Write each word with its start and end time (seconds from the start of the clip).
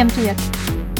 Всем 0.00 0.08
привет! 0.08 0.36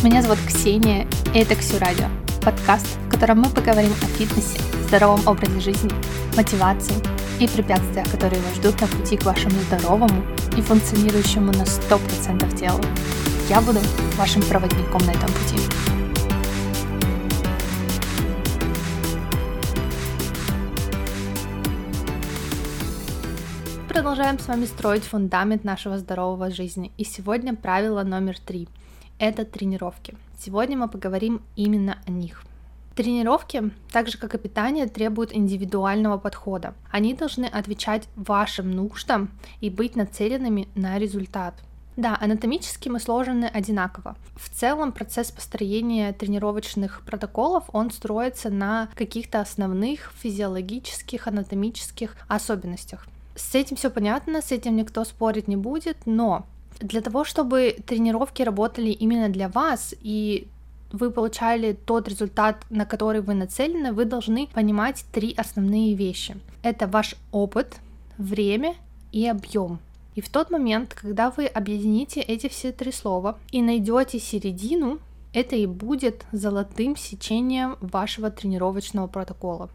Меня 0.02 0.20
зовут 0.20 0.36
Ксения, 0.46 1.06
и 1.32 1.38
это 1.38 1.54
Ксю 1.54 1.78
Радио, 1.78 2.08
подкаст, 2.42 2.84
в 3.06 3.08
котором 3.08 3.40
мы 3.40 3.48
поговорим 3.48 3.92
о 3.92 4.06
фитнесе, 4.18 4.60
здоровом 4.88 5.26
образе 5.26 5.58
жизни, 5.58 5.90
мотивации 6.36 6.96
и 7.42 7.48
препятствиях, 7.48 8.10
которые 8.10 8.42
вас 8.42 8.56
ждут 8.56 8.78
на 8.78 8.86
пути 8.88 9.16
к 9.16 9.24
вашему 9.24 9.58
здоровому 9.68 10.22
и 10.54 10.60
функционирующему 10.60 11.46
на 11.46 11.62
100% 11.62 12.58
телу. 12.58 12.82
Я 13.48 13.62
буду 13.62 13.78
вашим 14.18 14.42
проводником 14.42 15.00
на 15.06 15.12
этом 15.12 15.30
пути. 15.32 15.56
Продолжаем 23.88 24.38
с 24.38 24.46
вами 24.46 24.66
строить 24.66 25.04
фундамент 25.04 25.64
нашего 25.64 25.96
здорового 25.96 26.50
жизни. 26.50 26.92
И 26.98 27.04
сегодня 27.04 27.54
правило 27.54 28.02
номер 28.02 28.38
три– 28.38 28.68
это 29.20 29.44
тренировки. 29.44 30.16
Сегодня 30.38 30.76
мы 30.76 30.88
поговорим 30.88 31.42
именно 31.54 31.98
о 32.06 32.10
них. 32.10 32.42
Тренировки, 32.96 33.70
так 33.92 34.08
же 34.08 34.18
как 34.18 34.34
и 34.34 34.38
питание, 34.38 34.86
требуют 34.86 35.32
индивидуального 35.32 36.18
подхода. 36.18 36.74
Они 36.90 37.14
должны 37.14 37.44
отвечать 37.44 38.08
вашим 38.16 38.70
нуждам 38.72 39.30
и 39.60 39.70
быть 39.70 39.94
нацеленными 39.94 40.68
на 40.74 40.98
результат. 40.98 41.54
Да, 41.96 42.16
анатомически 42.18 42.88
мы 42.88 42.98
сложены 42.98 43.44
одинаково. 43.44 44.16
В 44.36 44.48
целом 44.48 44.92
процесс 44.92 45.30
построения 45.30 46.12
тренировочных 46.14 47.02
протоколов, 47.04 47.64
он 47.72 47.90
строится 47.90 48.48
на 48.48 48.88
каких-то 48.94 49.40
основных 49.40 50.12
физиологических, 50.18 51.26
анатомических 51.26 52.16
особенностях. 52.26 53.06
С 53.36 53.54
этим 53.54 53.76
все 53.76 53.90
понятно, 53.90 54.40
с 54.40 54.50
этим 54.50 54.76
никто 54.76 55.04
спорить 55.04 55.46
не 55.46 55.56
будет, 55.56 55.98
но 56.06 56.46
для 56.80 57.00
того, 57.00 57.24
чтобы 57.24 57.76
тренировки 57.86 58.42
работали 58.42 58.90
именно 58.90 59.28
для 59.28 59.48
вас 59.48 59.94
и 60.00 60.46
вы 60.92 61.10
получали 61.10 61.72
тот 61.72 62.08
результат, 62.08 62.64
на 62.70 62.84
который 62.84 63.20
вы 63.20 63.34
нацелены, 63.34 63.92
вы 63.92 64.04
должны 64.04 64.48
понимать 64.48 65.04
три 65.12 65.34
основные 65.36 65.94
вещи. 65.94 66.36
Это 66.62 66.86
ваш 66.86 67.14
опыт, 67.30 67.76
время 68.18 68.74
и 69.12 69.26
объем. 69.26 69.78
И 70.16 70.20
в 70.20 70.28
тот 70.28 70.50
момент, 70.50 70.94
когда 70.94 71.30
вы 71.30 71.46
объедините 71.46 72.20
эти 72.20 72.48
все 72.48 72.72
три 72.72 72.92
слова 72.92 73.38
и 73.52 73.62
найдете 73.62 74.18
середину, 74.18 74.98
это 75.32 75.54
и 75.54 75.66
будет 75.66 76.24
золотым 76.32 76.96
сечением 76.96 77.76
вашего 77.80 78.30
тренировочного 78.30 79.06
протокола. 79.06 79.70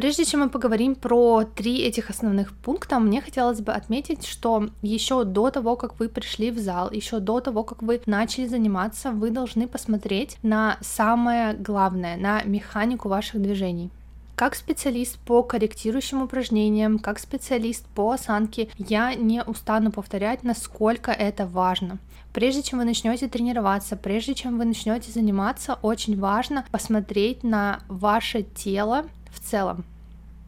Прежде 0.00 0.24
чем 0.24 0.40
мы 0.40 0.48
поговорим 0.48 0.94
про 0.94 1.44
три 1.44 1.82
этих 1.82 2.08
основных 2.08 2.54
пункта, 2.54 2.98
мне 2.98 3.20
хотелось 3.20 3.60
бы 3.60 3.72
отметить, 3.72 4.24
что 4.24 4.70
еще 4.80 5.24
до 5.24 5.50
того, 5.50 5.76
как 5.76 6.00
вы 6.00 6.08
пришли 6.08 6.50
в 6.50 6.58
зал, 6.58 6.90
еще 6.90 7.18
до 7.18 7.40
того, 7.40 7.64
как 7.64 7.82
вы 7.82 8.00
начали 8.06 8.46
заниматься, 8.46 9.10
вы 9.10 9.28
должны 9.28 9.68
посмотреть 9.68 10.38
на 10.42 10.78
самое 10.80 11.52
главное, 11.52 12.16
на 12.16 12.42
механику 12.44 13.10
ваших 13.10 13.42
движений. 13.42 13.90
Как 14.36 14.54
специалист 14.54 15.18
по 15.18 15.42
корректирующим 15.42 16.22
упражнениям, 16.22 16.98
как 16.98 17.18
специалист 17.18 17.84
по 17.88 18.12
осанке, 18.12 18.70
я 18.78 19.14
не 19.14 19.42
устану 19.42 19.92
повторять, 19.92 20.44
насколько 20.44 21.10
это 21.10 21.44
важно. 21.46 21.98
Прежде 22.32 22.62
чем 22.62 22.78
вы 22.78 22.86
начнете 22.86 23.28
тренироваться, 23.28 23.96
прежде 23.96 24.34
чем 24.34 24.56
вы 24.56 24.64
начнете 24.64 25.12
заниматься, 25.12 25.78
очень 25.82 26.18
важно 26.18 26.64
посмотреть 26.70 27.44
на 27.44 27.80
ваше 27.88 28.44
тело 28.44 29.04
в 29.30 29.40
целом 29.40 29.84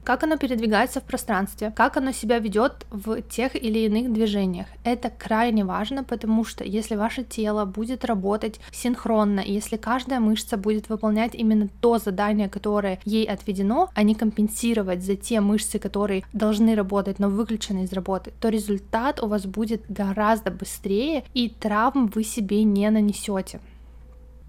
как 0.05 0.22
оно 0.22 0.36
передвигается 0.36 1.00
в 1.00 1.05
пространстве, 1.05 1.72
как 1.75 1.97
оно 1.97 2.12
себя 2.12 2.39
ведет 2.39 2.86
в 2.91 3.22
тех 3.22 3.55
или 3.55 3.81
иных 3.81 4.12
движениях. 4.12 4.67
Это 4.84 5.11
крайне 5.11 5.64
важно, 5.64 6.05
потому 6.05 6.45
что 6.45 6.64
если 6.64 6.97
ваше 6.97 7.25
тело 7.25 7.64
будет 7.64 8.05
работать 8.05 8.61
синхронно, 8.73 9.40
если 9.40 9.77
каждая 9.77 10.20
мышца 10.20 10.57
будет 10.57 10.89
выполнять 10.89 11.35
именно 11.35 11.68
то 11.80 11.98
задание, 11.98 12.48
которое 12.48 12.98
ей 13.05 13.24
отведено, 13.24 13.90
а 13.95 14.02
не 14.02 14.14
компенсировать 14.14 15.02
за 15.02 15.17
те 15.17 15.40
мышцы, 15.40 15.79
которые 15.79 16.24
должны 16.33 16.74
работать, 16.74 17.19
но 17.19 17.29
выключены 17.29 17.84
из 17.84 17.92
работы, 17.92 18.33
то 18.40 18.48
результат 18.48 19.23
у 19.23 19.27
вас 19.27 19.46
будет 19.46 19.84
гораздо 19.89 20.51
быстрее, 20.51 21.24
и 21.34 21.48
травм 21.48 22.11
вы 22.14 22.24
себе 22.24 22.64
не 22.64 22.90
нанесете. 22.90 23.61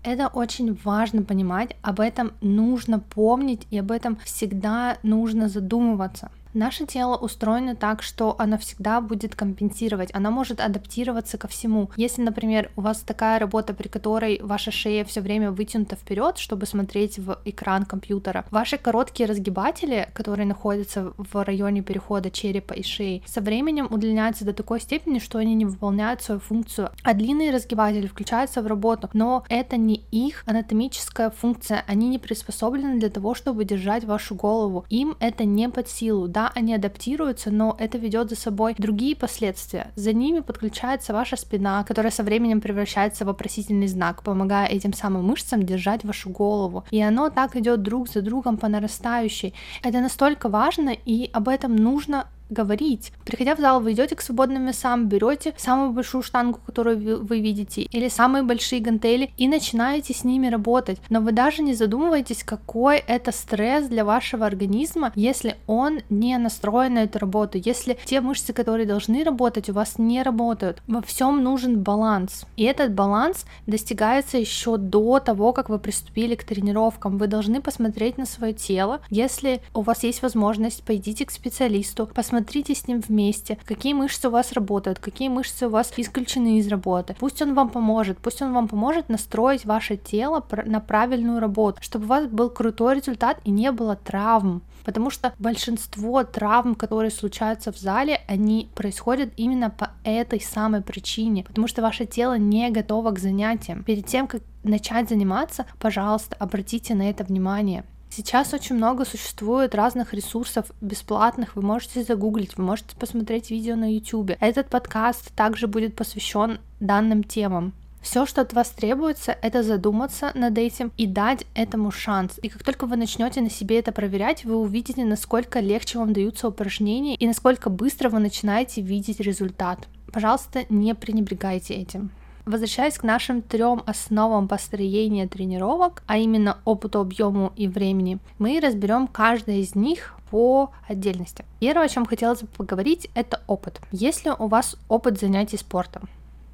Это 0.04 0.28
очень 0.28 0.78
важно 0.84 1.24
понимать, 1.24 1.78
об 1.82 2.02
этом 2.02 2.34
нужно 2.42 3.00
помнить 3.00 3.66
и 3.72 3.78
об 3.78 3.90
этом 3.90 4.18
всегда 4.26 4.98
нужно 5.02 5.48
задумываться. 5.48 6.30
Наше 6.54 6.86
тело 6.86 7.18
устроено 7.18 7.76
так, 7.76 8.04
что 8.04 8.36
оно 8.38 8.60
всегда 8.60 9.02
будет 9.02 9.36
компенсировать, 9.36 10.12
оно 10.14 10.30
может 10.30 10.60
адаптироваться 10.60 11.40
ко 11.40 11.48
всему. 11.48 11.90
Если, 11.98 12.22
например, 12.22 12.72
у 12.76 12.82
вас 12.82 13.00
такая 13.00 13.40
работа, 13.40 13.74
при 13.74 13.88
которой 13.88 14.40
ваша 14.40 14.70
шея 14.70 15.04
все 15.04 15.22
время 15.22 15.52
вытянута 15.52 15.96
вперед, 15.96 16.38
чтобы 16.38 16.68
смотреть 16.68 17.18
в 17.18 17.40
экран 17.46 17.86
компьютера, 17.86 18.46
ваши 18.52 18.78
короткие 18.78 19.28
разгибатели, 19.28 20.10
которые 20.14 20.46
находятся 20.46 21.14
в 21.18 21.44
районе 21.44 21.82
перехода 21.82 22.30
черепа 22.30 22.74
и 22.74 22.84
шеи, 22.84 23.24
со 23.26 23.42
временем 23.42 23.88
удлиняются 23.90 24.46
до 24.46 24.54
такой 24.54 24.80
степени, 24.80 25.18
что 25.18 25.40
они 25.40 25.56
не 25.56 25.66
выполняют 25.66 26.22
свою 26.22 26.40
функцию, 26.40 26.92
а 27.04 27.16
длинные 27.16 27.52
разгибатели 27.52 28.06
включаются 28.06 28.62
в 28.62 28.68
работу, 28.68 29.10
но 29.14 29.44
это 29.50 29.78
не 29.78 30.04
их 30.12 30.44
анатомическая 30.46 31.32
функция, 31.32 31.84
они 31.88 32.10
не 32.10 32.20
приспособлены 32.20 33.00
для 33.00 33.10
того, 33.10 33.34
чтобы 33.34 33.66
держать 33.66 34.04
вашу 34.04 34.36
голову, 34.36 34.86
им 34.90 35.16
это 35.20 35.46
не 35.46 35.68
под 35.68 35.90
силу, 35.90 36.28
да, 36.28 36.43
они 36.56 36.74
адаптируются, 36.74 37.52
но 37.52 37.76
это 37.80 37.98
ведет 37.98 38.30
за 38.30 38.36
собой 38.36 38.76
другие 38.78 39.16
последствия. 39.16 39.92
За 39.96 40.14
ними 40.14 40.40
подключается 40.40 41.14
ваша 41.14 41.36
спина, 41.36 41.84
которая 41.84 42.12
со 42.12 42.24
временем 42.24 42.62
превращается 42.62 43.24
в 43.24 43.28
вопросительный 43.28 43.88
знак, 43.88 44.24
помогая 44.24 44.68
этим 44.68 44.94
самым 44.94 45.26
мышцам 45.26 45.64
держать 45.64 46.04
вашу 46.04 46.30
голову. 46.30 46.84
И 46.92 47.02
оно 47.02 47.30
так 47.30 47.56
идет 47.56 47.82
друг 47.82 48.10
за 48.10 48.22
другом 48.22 48.58
по 48.58 48.68
нарастающей. 48.68 49.54
Это 49.84 50.00
настолько 50.02 50.50
важно, 50.50 50.90
и 51.06 51.30
об 51.34 51.48
этом 51.48 51.76
нужно 51.76 52.28
говорить. 52.50 53.12
Приходя 53.26 53.56
в 53.56 53.60
зал, 53.60 53.82
вы 53.82 53.94
идете 53.94 54.16
к 54.16 54.22
свободным 54.22 54.68
весам, 54.68 55.08
берете 55.08 55.54
самую 55.58 55.92
большую 55.92 56.22
штангу, 56.22 56.60
которую 56.66 57.24
вы 57.26 57.40
видите, 57.40 57.84
или 57.84 58.08
самые 58.10 58.44
большие 58.44 58.82
гантели, 58.82 59.32
и 59.38 59.48
начинаете 59.48 60.14
с 60.14 60.24
ними 60.24 60.48
работать. 60.48 61.00
Но 61.10 61.22
вы 61.22 61.32
даже 61.32 61.64
не 61.64 61.74
задумываетесь, 61.74 62.44
какой 62.44 62.98
это 62.98 63.32
стресс 63.32 63.88
для 63.88 64.06
вашего 64.06 64.46
организма, 64.46 65.12
если 65.16 65.56
он 65.68 66.02
не 66.10 66.38
настроен 66.38 66.94
на 66.94 67.04
эту 67.04 67.20
работу, 67.20 67.58
если 67.58 67.98
те 68.06 68.22
мышцы, 68.22 68.54
которые 68.54 68.86
должны 68.86 69.24
работать, 69.24 69.70
у 69.70 69.74
вас 69.74 69.98
не 69.98 70.22
работают. 70.22 70.82
Во 70.88 71.02
всем 71.02 71.44
нужен 71.44 71.82
баланс. 71.82 72.46
И 72.56 72.64
этот 72.64 72.94
баланс 72.94 73.46
достигается 73.66 74.38
еще 74.38 74.78
до 74.78 75.20
того, 75.20 75.54
как 75.54 75.70
вы 75.70 75.80
приступили 75.80 76.36
к 76.36 76.44
тренировкам. 76.44 77.18
Вы 77.18 77.28
должны 77.28 77.62
посмотреть 77.62 78.18
на 78.18 78.26
свое 78.26 78.54
тело. 78.54 79.02
Если 79.10 79.62
у 79.74 79.82
вас 79.82 80.04
есть 80.04 80.22
возможность, 80.22 80.84
пойдите 80.84 81.26
к 81.26 81.32
специалисту, 81.32 82.10
посмотрите 82.14 82.43
посмотрите 82.44 82.76
с 82.76 82.88
ним 82.88 83.00
вместе, 83.00 83.58
какие 83.66 83.94
мышцы 83.94 84.28
у 84.28 84.32
вас 84.32 84.52
работают, 84.52 85.00
какие 85.00 85.30
мышцы 85.30 85.68
у 85.68 85.70
вас 85.70 85.94
исключены 85.96 86.60
из 86.60 86.68
работы. 86.68 87.16
Пусть 87.20 87.42
он 87.42 87.54
вам 87.54 87.70
поможет, 87.70 88.18
пусть 88.18 88.42
он 88.42 88.54
вам 88.54 88.68
поможет 88.68 89.10
настроить 89.10 89.66
ваше 89.66 89.96
тело 89.96 90.46
на 90.66 90.80
правильную 90.82 91.40
работу, 91.40 91.82
чтобы 91.82 92.06
у 92.06 92.08
вас 92.10 92.28
был 92.28 92.50
крутой 92.50 92.96
результат 92.96 93.40
и 93.46 93.52
не 93.52 93.72
было 93.72 93.96
травм. 93.96 94.62
Потому 94.84 95.10
что 95.10 95.34
большинство 95.40 96.24
травм, 96.26 96.76
которые 96.76 97.12
случаются 97.12 97.72
в 97.72 97.78
зале, 97.78 98.20
они 98.28 98.70
происходят 98.76 99.30
именно 99.38 99.70
по 99.70 99.92
этой 100.04 100.42
самой 100.42 100.82
причине, 100.82 101.44
потому 101.44 101.68
что 101.68 101.82
ваше 101.82 102.06
тело 102.06 102.38
не 102.38 102.70
готово 102.70 103.12
к 103.12 103.20
занятиям. 103.20 103.84
Перед 103.84 104.06
тем, 104.06 104.28
как 104.28 104.42
начать 104.64 105.08
заниматься, 105.08 105.66
пожалуйста, 105.80 106.36
обратите 106.40 106.96
на 106.96 107.10
это 107.10 107.24
внимание. 107.24 107.86
Сейчас 108.16 108.54
очень 108.54 108.76
много 108.76 109.06
существует 109.06 109.74
разных 109.74 110.14
ресурсов 110.14 110.68
бесплатных, 110.82 111.56
вы 111.56 111.64
можете 111.64 112.04
загуглить, 112.04 112.56
вы 112.56 112.64
можете 112.64 112.96
посмотреть 112.96 113.50
видео 113.50 113.76
на 113.76 113.92
YouTube. 113.92 114.34
Этот 114.40 114.70
подкаст 114.70 115.34
также 115.34 115.66
будет 115.66 115.96
посвящен 115.96 116.60
данным 116.80 117.24
темам. 117.24 117.74
Все, 118.04 118.28
что 118.28 118.42
от 118.42 118.54
вас 118.54 118.70
требуется, 118.70 119.36
это 119.42 119.64
задуматься 119.64 120.32
над 120.36 120.56
этим 120.60 120.92
и 120.96 121.08
дать 121.08 121.48
этому 121.56 121.90
шанс. 121.90 122.40
И 122.44 122.50
как 122.50 122.62
только 122.62 122.86
вы 122.86 122.98
начнете 122.98 123.42
на 123.42 123.50
себе 123.50 123.80
это 123.80 123.92
проверять, 123.92 124.46
вы 124.46 124.58
увидите, 124.58 125.04
насколько 125.06 125.60
легче 125.60 125.98
вам 125.98 126.14
даются 126.14 126.48
упражнения 126.48 127.16
и 127.16 127.26
насколько 127.26 127.72
быстро 127.72 128.10
вы 128.10 128.20
начинаете 128.20 128.82
видеть 128.82 129.22
результат. 129.22 129.88
Пожалуйста, 130.12 130.66
не 130.70 130.94
пренебрегайте 130.94 131.74
этим. 131.74 132.12
Возвращаясь 132.46 132.98
к 132.98 133.04
нашим 133.04 133.42
трем 133.42 133.84
основам 133.86 134.50
построения 134.50 135.28
тренировок, 135.28 136.04
а 136.08 136.18
именно 136.18 136.58
опыту, 136.66 137.00
объему 137.00 137.54
и 137.56 137.70
времени, 137.70 138.20
мы 138.38 138.60
разберем 138.60 139.08
каждое 139.08 139.58
из 139.58 139.76
них 139.76 140.16
по 140.30 140.72
отдельности. 140.90 141.46
Первое, 141.62 141.86
о 141.86 141.90
чем 141.90 142.06
хотелось 142.06 142.42
бы 142.42 142.48
поговорить, 142.48 143.10
это 143.16 143.42
опыт. 143.48 143.80
Если 143.92 144.30
у 144.38 144.48
вас 144.48 144.76
опыт 144.90 145.20
занятий 145.20 145.58
спортом, 145.58 146.10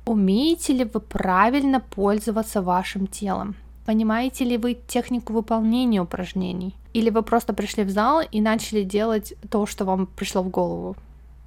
умеете 0.05 0.73
ли 0.73 0.83
вы 0.83 0.99
правильно 0.99 1.79
пользоваться 1.79 2.61
вашим 2.61 3.07
телом? 3.07 3.55
Понимаете 3.87 4.45
ли 4.45 4.57
вы 4.57 4.77
технику 4.87 5.33
выполнения 5.33 6.01
упражнений? 6.01 6.75
Или 6.93 7.09
вы 7.09 7.23
просто 7.23 7.53
пришли 7.53 7.83
в 7.83 7.89
зал 7.89 8.21
и 8.31 8.41
начали 8.41 8.83
делать 8.83 9.33
то, 9.49 9.65
что 9.65 9.85
вам 9.85 10.05
пришло 10.05 10.43
в 10.43 10.49
голову? 10.49 10.95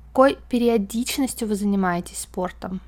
Какой 0.08 0.36
периодичностью 0.50 1.46
вы 1.46 1.54
занимаетесь 1.54 2.18
спортом? 2.18 2.80